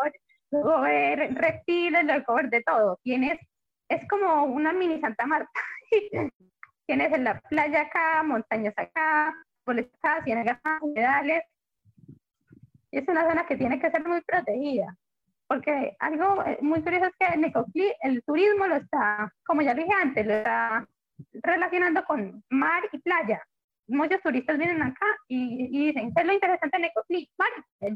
[0.63, 2.99] luego reptiles, luego de todo.
[3.03, 3.39] Tienes,
[3.89, 5.61] es como una mini Santa Marta.
[6.87, 9.35] Tienes en la playa acá, montañas acá,
[9.67, 11.43] árboles acá, ciénagas humedales.
[12.91, 14.95] Y es una zona que tiene que ser muy protegida
[15.47, 19.93] porque algo eh, muy curioso es que Necoclí, el turismo lo está, como ya dije
[20.03, 20.87] antes, lo está
[21.43, 23.43] relacionando con mar y playa.
[23.87, 27.31] Muchos turistas vienen acá y, dicen, ¿qué es lo interesante de Necoclí?
[27.39, 27.51] Mar
[27.81, 27.95] y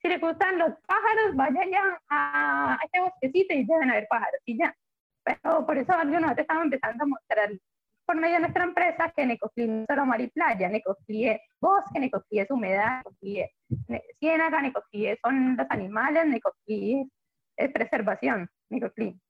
[0.00, 4.58] Si les gustan los pájaros, vayan ya a este bosquecito y deben haber pájaros y
[4.58, 4.74] ya.
[5.24, 7.50] Pero por eso algo nosotros estamos empezando a mostrar
[8.06, 11.40] por medio de nuestra empresa que Necoclí no es solo mar y playa, Necoclí es
[11.60, 13.50] bosque, Necoclí es humedad, Necoclí es
[14.18, 17.08] ciénaga, Necoclí son los animales, Necoclí
[17.56, 19.20] es preservación, Necoclí.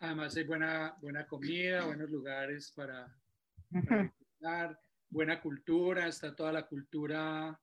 [0.00, 3.06] Además hay buena, buena comida, buenos lugares para,
[4.40, 4.80] para
[5.10, 7.56] buena cultura, está toda la cultura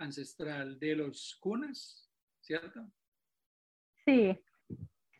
[0.00, 2.90] ancestral de los cunas, ¿cierto?
[4.04, 4.36] Sí,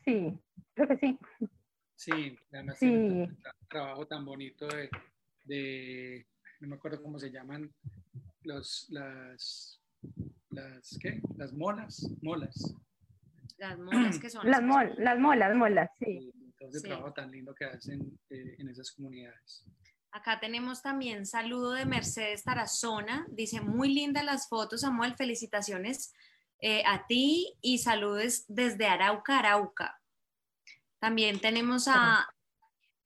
[0.04, 0.38] sí,
[0.74, 1.18] creo que sí.
[1.94, 2.86] Sí, además sí.
[2.88, 4.66] un trabajo tan bonito
[5.44, 6.26] de,
[6.60, 7.70] no me acuerdo cómo se llaman,
[8.42, 9.82] los, las,
[10.48, 11.20] las, ¿qué?
[11.36, 12.74] Las molas, molas.
[13.58, 14.46] Las molas que son.
[14.50, 16.32] Las, mol, las molas, molas, sí.
[16.42, 19.66] Entonces, el trabajo tan lindo que hacen eh, en esas comunidades.
[20.12, 23.26] Acá tenemos también saludo de Mercedes Tarazona.
[23.30, 25.14] Dice, muy lindas las fotos, Samuel.
[25.16, 26.12] Felicitaciones
[26.60, 30.00] eh, a ti y saludos desde Arauca, Arauca.
[30.98, 32.28] También tenemos a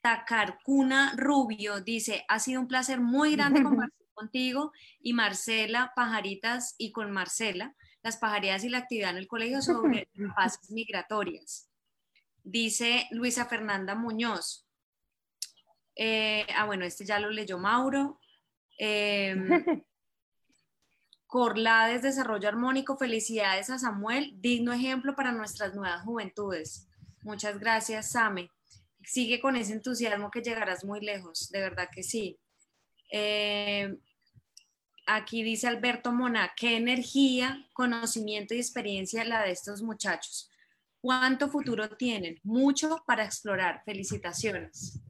[0.01, 6.93] Tacarcuna Rubio, dice, ha sido un placer muy grande compartir contigo y Marcela Pajaritas y
[6.93, 11.71] con Marcela las pajareadas y la actividad en el colegio sobre pases migratorias.
[12.43, 14.64] Dice Luisa Fernanda Muñoz.
[15.97, 18.21] Eh, ah, bueno, este ya lo leyó Mauro.
[18.79, 19.35] Eh,
[21.27, 26.87] Corlades Desarrollo Armónico, felicidades a Samuel, digno ejemplo para nuestras nuevas juventudes.
[27.23, 28.51] Muchas gracias, Same.
[29.03, 32.39] Sigue con ese entusiasmo que llegarás muy lejos, de verdad que sí.
[33.11, 33.99] Eh,
[35.07, 40.49] aquí dice Alberto Mona, qué energía, conocimiento y experiencia la de estos muchachos.
[41.01, 42.39] ¿Cuánto futuro tienen?
[42.45, 43.83] Mucho para explorar.
[43.85, 45.01] Felicitaciones.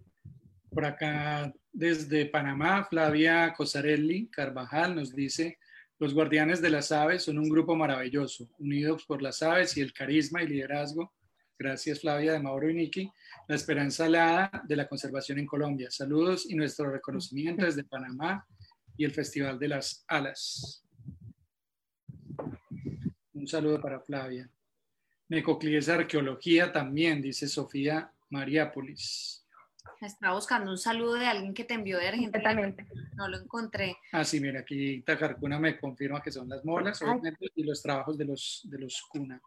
[0.75, 5.59] Por acá, desde Panamá, Flavia Cosarelli Carvajal nos dice,
[5.99, 9.93] los guardianes de las aves son un grupo maravilloso, unidos por las aves y el
[9.93, 11.13] carisma y liderazgo
[11.57, 13.13] Gracias Flavia de Mauro y Niki.
[13.47, 15.89] La esperanza alada de la conservación en Colombia.
[15.91, 18.45] Saludos y nuestro reconocimiento desde Panamá
[18.97, 20.85] y el Festival de las Alas.
[23.33, 24.51] Un saludo para Flavia.
[25.29, 29.44] Necoclí es arqueología también, dice Sofía Mariápolis.
[30.01, 32.75] Estaba buscando un saludo de alguien que te envió de Argentina.
[33.17, 33.97] No lo encontré.
[34.13, 37.03] Ah, sí, mira, aquí Tacarcuna me confirma que son las molas,
[37.55, 39.41] y los trabajos de los, de los cuna.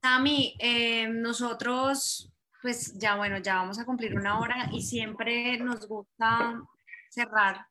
[0.00, 5.86] Tami, eh, nosotros, pues ya bueno, ya vamos a cumplir una hora y siempre nos
[5.86, 6.60] gusta
[7.08, 7.66] cerrar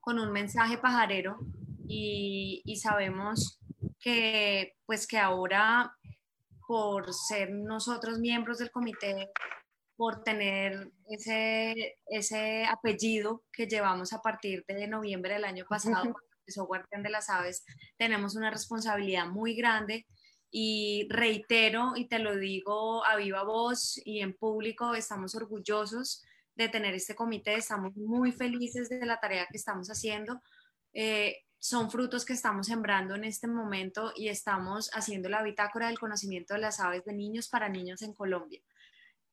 [0.00, 1.38] con un mensaje pajarero
[1.86, 3.60] y, sabemos
[4.00, 5.92] que pues que ahora
[6.68, 9.30] por ser nosotros miembros del comité,
[9.96, 16.20] por tener ese, ese apellido que llevamos a partir de noviembre del año pasado, cuando
[16.40, 17.64] empezó Guardián de las Aves,
[17.96, 20.06] tenemos una responsabilidad muy grande
[20.50, 26.22] y reitero y te lo digo a viva voz y en público, estamos orgullosos
[26.54, 30.42] de tener este comité, estamos muy felices de la tarea que estamos haciendo.
[30.92, 35.98] Eh, son frutos que estamos sembrando en este momento y estamos haciendo la bitácora del
[35.98, 38.60] conocimiento de las aves de niños para niños en Colombia.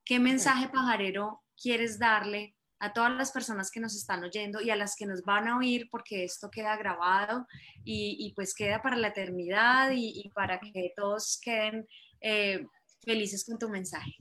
[0.03, 4.76] ¿Qué mensaje pajarero quieres darle a todas las personas que nos están oyendo y a
[4.76, 7.47] las que nos van a oír porque esto queda grabado
[7.84, 11.88] y, pues queda para la eternidad y, para que todos queden
[12.21, 12.65] eh,
[13.03, 14.17] felices con tu mensaje.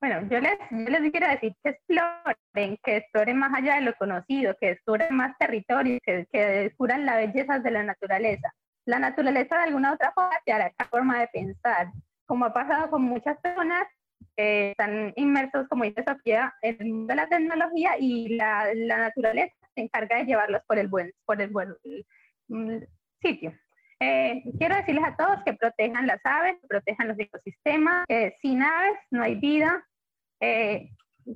[0.00, 3.94] Bueno, yo les, yo les quiero decir que exploren, que exploren más allá de lo
[3.94, 8.50] conocido, que exploren más territorios, que, que descubran las bellezas de la naturaleza.
[8.86, 11.88] La naturaleza de alguna otra forma te hará forma de pensar,
[12.24, 13.86] como ha pasado con muchas personas
[14.36, 18.96] que están inmersos, como dice Sofía, en el mundo de la tecnología y la, la
[18.96, 21.74] naturaleza se encarga de llevarlos por el buen, por el buen
[22.48, 22.78] mm,
[23.20, 23.52] sitio.
[24.02, 28.98] Eh, quiero decirles a todos que protejan las aves, protejan los ecosistemas, que sin aves
[29.10, 29.86] no hay vida,
[30.40, 30.90] eh,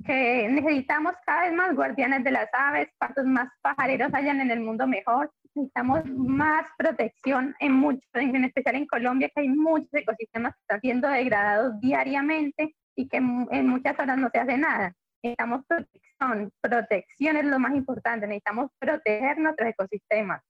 [0.04, 4.60] que necesitamos cada vez más guardianes de las aves, cuantos más pajareros hayan en el
[4.60, 5.30] mundo mejor.
[5.54, 10.80] Necesitamos más protección en muchos, en especial en Colombia, que hay muchos ecosistemas que están
[10.80, 14.92] siendo degradados diariamente y que en, muchas horas no se hace nada.
[15.22, 20.42] Necesitamos protección, protección es lo más importante, necesitamos proteger nuestros ecosistemas.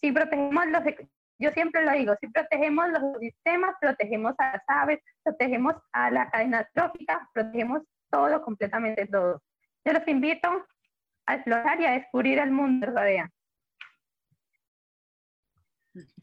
[0.00, 0.82] Si protegemos los,
[1.38, 6.30] yo siempre lo digo, si protegemos los ecosistemas, protegemos a las aves, protegemos a la
[6.30, 7.82] cadena trófica, protegemos
[8.12, 9.42] todo, completamente todo.
[9.84, 10.48] Yo los invito
[11.26, 13.30] a explorar y a descubrir el mundo que rodea.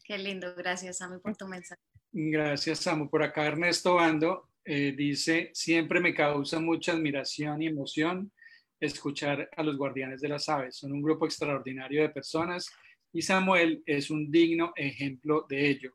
[0.04, 1.82] Qué lindo, gracias Samu por tu mensaje.
[2.12, 3.08] Gracias Samu.
[3.08, 8.32] Por acá Ernesto Bando eh, dice, siempre me causa mucha admiración y emoción
[8.80, 10.76] escuchar a los guardianes de las aves.
[10.76, 12.70] Son un grupo extraordinario de personas
[13.12, 15.92] y Samuel es un digno ejemplo de ello.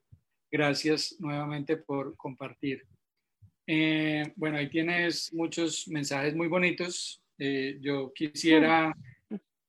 [0.51, 2.85] Gracias nuevamente por compartir.
[3.67, 7.23] Eh, bueno, ahí tienes muchos mensajes muy bonitos.
[7.39, 8.95] Eh, yo quisiera,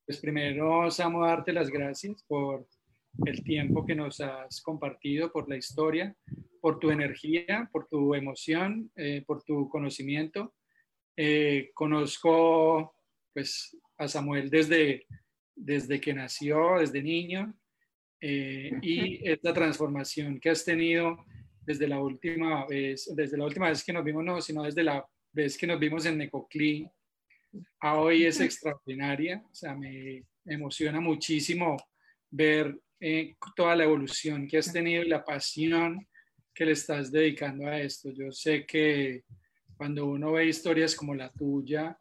[0.04, 2.66] pues primero, Samu, darte las gracias por
[3.24, 6.14] el tiempo que nos has compartido, por la historia,
[6.60, 10.54] por tu energía, por tu emoción, eh, por tu conocimiento.
[11.72, 12.94] conozco
[13.32, 15.06] pues, a Samuel desde,
[15.54, 17.54] desde que nació, desde niño,
[18.20, 21.24] y esta transformación que has tenido
[21.66, 25.04] desde la última vez, desde la última vez que nos vimos, no, sino desde la
[25.32, 26.88] vez que nos vimos en Necoclí,
[27.80, 31.76] a hoy es extraordinaria, o sea, me emociona muchísimo
[32.30, 36.06] ver eh, toda la evolución que has tenido y la pasión
[36.54, 38.10] que le estás dedicando a esto.
[38.10, 39.24] Yo sé que
[39.76, 41.98] cuando uno ve historias como la tuya,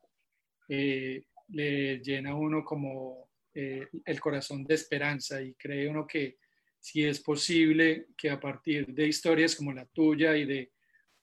[0.70, 6.38] eh, le llena a uno como eh, el corazón de esperanza y cree uno que
[6.86, 10.71] si es posible que a partir de historias como la tuya y de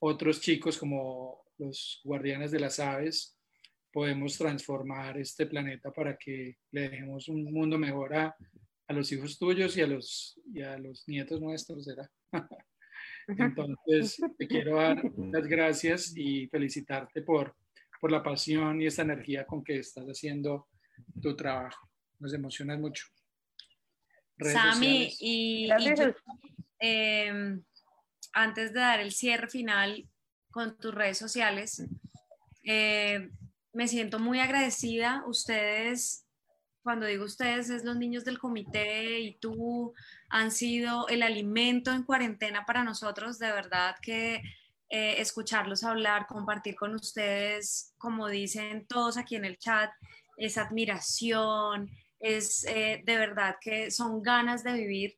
[0.00, 3.38] otros chicos como los guardianes de las aves,
[3.92, 8.36] podemos transformar este planeta para que le dejemos un mundo mejor a,
[8.88, 12.10] los hijos tuyos y a los, y a los nietos nuestros, ¿verdad?
[13.28, 15.00] Entonces, te quiero dar
[15.32, 17.54] las gracias y felicitarte por,
[18.00, 20.66] por la pasión y esta energía con que estás haciendo
[21.22, 21.88] tu trabajo.
[22.18, 23.06] Nos emocionas mucho.
[24.44, 25.68] Sami, y,
[26.78, 27.62] em,
[28.32, 30.08] antes de dar el cierre final
[30.50, 31.84] con tus redes sociales,
[32.64, 33.30] eh,
[33.72, 35.24] me siento muy agradecida.
[35.26, 36.26] Ustedes,
[36.82, 39.94] cuando digo ustedes, es los niños del comité y tú
[40.28, 43.38] han sido el alimento en cuarentena para nosotros.
[43.38, 44.42] De verdad que
[44.88, 49.90] eh, escucharlos hablar, compartir con ustedes, como dicen todos aquí en el chat,
[50.36, 51.90] esa admiración,
[52.22, 55.16] es eh, de verdad que son ganas de vivir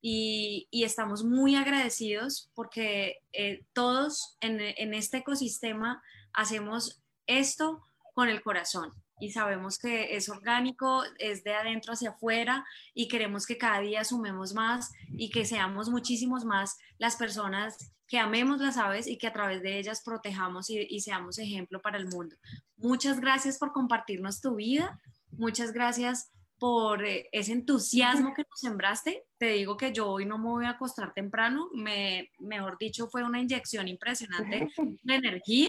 [0.00, 6.02] y, estamos muy agradecidos porque eh, todos en, en, este ecosistema
[6.32, 7.80] hacemos esto
[8.12, 13.46] con el corazón y sabemos que es orgánico, es de adentro hacia afuera y queremos
[13.46, 18.76] que cada día sumemos más y que seamos muchísimos más las personas que amemos las
[18.76, 22.36] aves y que a través de ellas protejamos y, y seamos ejemplo para el mundo.
[22.76, 25.00] Muchas gracias por compartirnos tu vida,
[25.32, 26.30] muchas gracias
[26.64, 29.26] por eh, ese entusiasmo que nos sembraste.
[29.36, 33.22] Te digo que yo hoy no me voy a acostar temprano, me, mejor dicho, fue
[33.22, 34.70] una inyección impresionante
[35.02, 35.68] de energía.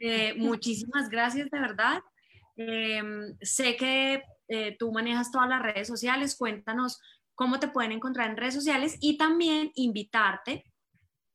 [0.00, 2.00] Eh, muchísimas gracias, de verdad.
[2.56, 7.00] Em, sé que eh, tú manejas todas las redes sociales, cuéntanos
[7.36, 10.64] cómo te pueden encontrar en redes sociales y también invitarte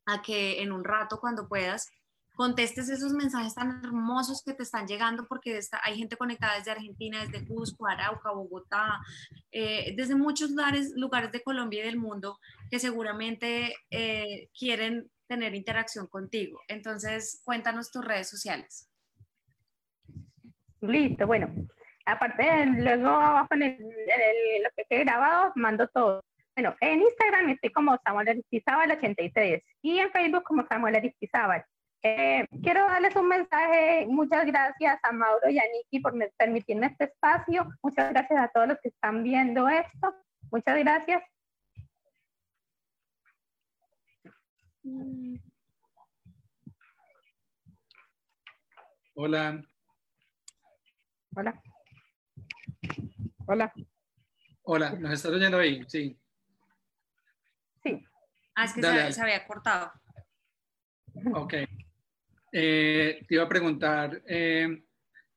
[0.06, 1.90] a que en un rato, cuando puedas,
[2.36, 7.26] contestes esos mensajes tan hermosos que te están llegando, porque hay gente conectada desde Argentina,
[7.26, 9.00] desde Cusco, Arauca, Bogotá,
[9.52, 15.56] eh, desde muchos lugares, lugares de Colombia y del mundo que seguramente eh, quieren tener
[15.56, 16.60] interacción contigo.
[16.68, 18.90] Entonces, cuéntanos tus redes sociales.
[20.82, 21.50] Listo, bueno,
[22.06, 26.24] aparte, luego abajo en, lo que he grabado, mando todo.
[26.56, 31.66] Bueno, en Instagram estoy como Samuel Aristizábal 83 y en Facebook como Samuel Aristizábal.
[32.06, 34.06] Eh, quiero darles un mensaje.
[34.08, 37.70] Muchas gracias a Mauro y a Niki por permitirme este espacio.
[37.82, 40.14] Muchas gracias a todos los que están viendo esto.
[40.52, 41.24] Muchas gracias.
[49.16, 49.64] Hola.
[51.36, 51.62] Hola.
[53.46, 53.74] Hola.
[54.64, 55.84] Hola, ¿nos estás oyendo ahí?
[55.88, 56.20] Sí.
[57.82, 58.06] Sí.
[58.56, 59.92] Ah, es que se, había cortado.
[61.34, 61.54] Ok.
[62.56, 64.84] Eh, te iba a preguntar, eh,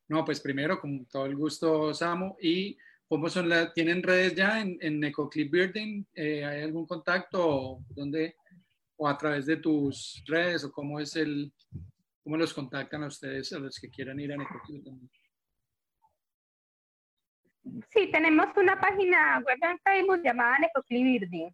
[0.08, 2.76] no, pues primero, con todo el gusto, Samu, y
[3.08, 6.04] cómo son las, ¿tienen redes ya en, en EcoClip Building?
[6.12, 8.36] Eh, ¿Hay algún contacto o, dónde,
[8.96, 11.50] o a través de tus redes o cómo es el,
[12.22, 14.86] cómo los contactan a ustedes, a los que quieran ir a EcoClip?
[17.94, 21.50] Sí, tenemos una página web en Facebook llamada Necoclip Building.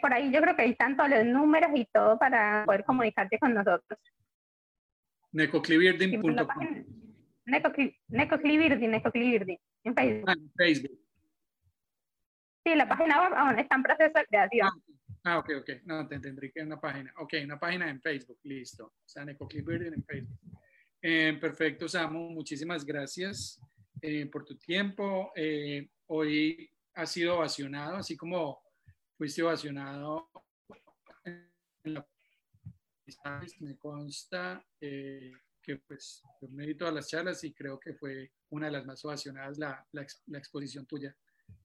[0.00, 3.52] Por ahí yo creo que hay tanto los números y todo para poder comunicarte con
[3.52, 3.98] nosotros.
[5.36, 6.84] Necoclibirding.com.
[7.44, 10.24] Necoclibirding, Necoclibirding, en Facebook.
[10.28, 10.98] Ah, en Facebook.
[12.64, 14.68] Sí, la página web aún está en proceso de creación.
[15.24, 15.70] Ah, ok, ok.
[15.84, 17.12] No, te entendí que es una página.
[17.18, 18.86] Ok, una página en Facebook, listo.
[18.86, 20.38] O sea, Necoclibirding en Facebook.
[21.02, 22.30] Eh, perfecto, Samu.
[22.30, 23.60] Muchísimas gracias
[24.00, 25.32] eh, por tu tiempo.
[25.36, 28.62] Eh, hoy has sido ovacionado, así como
[29.18, 30.30] fuiste ovacionado
[31.24, 31.44] en
[31.84, 32.06] la
[33.60, 35.32] me consta eh,
[35.62, 38.86] que pues yo me di todas las charlas y creo que fue una de las
[38.86, 41.14] más ovacionadas la, la, la, exposición tuya,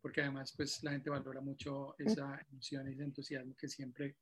[0.01, 4.17] porque además pues la gente valora mucho esa emoción y ese entusiasmo que siempre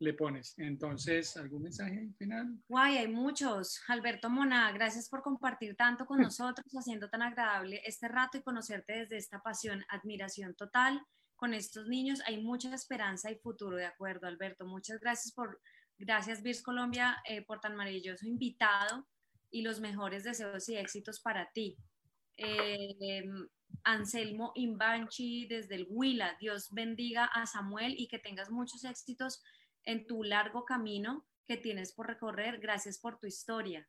[0.00, 0.54] le pones.
[0.58, 2.58] Entonces, ¿algún mensaje final?
[2.68, 3.80] Guay, hay muchos.
[3.88, 9.00] Alberto Mona, gracias por compartir tanto con nosotros, haciendo tan agradable este rato y conocerte
[9.00, 11.02] desde esta pasión, admiración total.
[11.36, 14.66] Con estos niños hay mucha esperanza y futuro, de acuerdo, Alberto.
[14.66, 15.60] Muchas gracias por,
[15.98, 19.06] gracias Virs Colombia eh, por tan maravilloso invitado
[19.50, 21.76] y los mejores deseos y éxitos para ti.
[22.36, 23.24] Eh,
[23.84, 29.42] Anselmo Imbanchi desde el Huila, Dios bendiga a Samuel y que tengas muchos éxitos
[29.84, 32.60] en tu largo camino que tienes por recorrer.
[32.60, 33.88] Gracias por tu historia.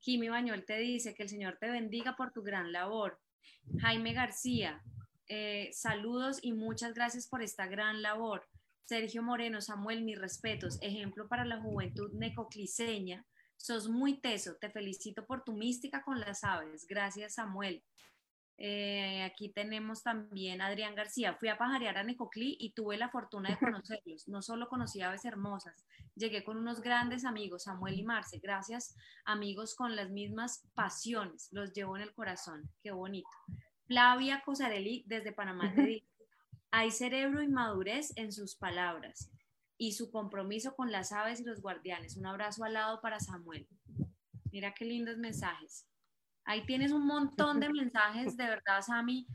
[0.00, 3.20] Jimmy Bañol te dice que el Señor te bendiga por tu gran labor.
[3.80, 4.82] Jaime García,
[5.28, 8.48] eh, saludos y muchas gracias por esta gran labor.
[8.84, 13.24] Sergio Moreno, Samuel, mis respetos, ejemplo para la juventud necocliseña.
[13.56, 16.86] Sos muy teso, te felicito por tu mística con las aves.
[16.88, 17.82] Gracias, Samuel.
[18.58, 21.34] Eh, aquí tenemos también a Adrián García.
[21.34, 24.28] Fui a pajarear a Necoclí y tuve la fortuna de conocerlos.
[24.28, 28.38] No solo conocí aves hermosas, llegué con unos grandes amigos, Samuel y Marce.
[28.38, 31.48] Gracias, amigos con las mismas pasiones.
[31.50, 32.70] Los llevo en el corazón.
[32.82, 33.30] Qué bonito.
[33.86, 36.06] Flavia Cosarelli desde Panamá te dice,
[36.72, 39.30] hay cerebro y madurez en sus palabras
[39.76, 42.16] y su compromiso con las aves y los guardianes.
[42.16, 43.68] Un abrazo al lado para Samuel.
[44.50, 45.86] Mira qué lindos mensajes.
[46.44, 49.26] Ahí tienes un montón de mensajes, de verdad, Sami.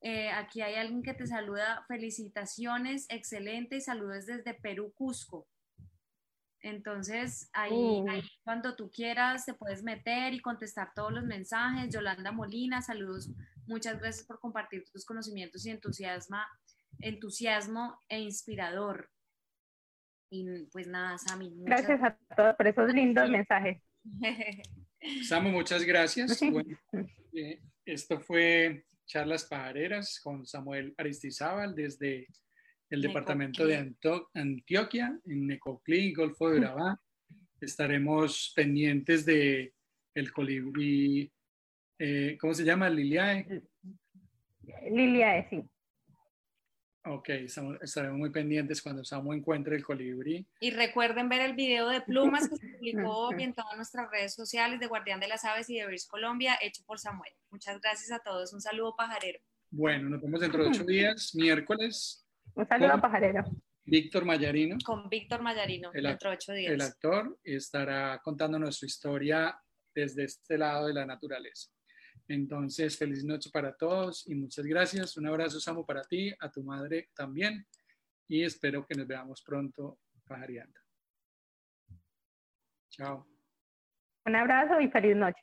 [0.00, 1.84] Eh, aquí hay alguien que te saluda.
[1.88, 5.48] Felicitaciones, excelente y saludos desde Perú, Cusco.
[6.60, 8.08] Entonces, ahí, uh.
[8.08, 11.92] ahí, cuando tú quieras te puedes meter y contestar todos los mensajes.
[11.92, 13.30] Yolanda Molina, saludos.
[13.66, 16.38] Muchas gracias por compartir tus conocimientos y entusiasmo,
[17.04, 19.10] entusiasmo e inspirador.
[20.30, 21.52] Y pues nada, Sami.
[21.58, 23.80] Gracias a todos por esos lindos mensajes.
[25.28, 26.40] Samu, muchas gracias.
[27.32, 32.26] Eh, esto fue Charlas Pajareras con Samuel Aristizábal desde
[32.90, 33.92] el departamento de
[34.34, 37.00] Antioquia, en Necoclí, Golfo de Urabá.
[37.60, 39.74] Estaremos pendientes de
[40.14, 41.30] el colibrí,
[41.98, 42.88] eh, ¿cómo se llama?
[42.88, 43.62] Liliae.
[44.90, 45.64] Liliae, sí.
[47.06, 47.28] Ok,
[47.82, 50.46] estaremos muy pendientes cuando Samu encuentre el colibrí.
[50.60, 54.80] Y recuerden ver el video de plumas que se publicó en todas nuestras redes sociales
[54.80, 57.32] de Guardián de las Aves y de Birds Colombia, hecho por Samuel.
[57.50, 58.54] Muchas gracias a todos.
[58.54, 59.38] Un saludo pajarero.
[59.70, 62.26] Bueno, nos vemos dentro de ocho días, miércoles.
[62.54, 63.44] Un saludo pajarero.
[63.84, 64.78] Víctor Mayarino.
[64.82, 66.72] Con Víctor Mayarino, dentro de ocho días.
[66.72, 69.60] El actor estará contándonos su historia
[69.94, 71.73] desde este lado de la naturaleza.
[72.28, 75.16] Entonces, feliz noche para todos y muchas gracias.
[75.16, 77.66] Un abrazo, Samu, para ti, a tu madre también.
[78.28, 80.80] Y espero que nos veamos pronto pajareando.
[82.88, 83.26] Chao.
[84.24, 85.42] Un abrazo y feliz noche.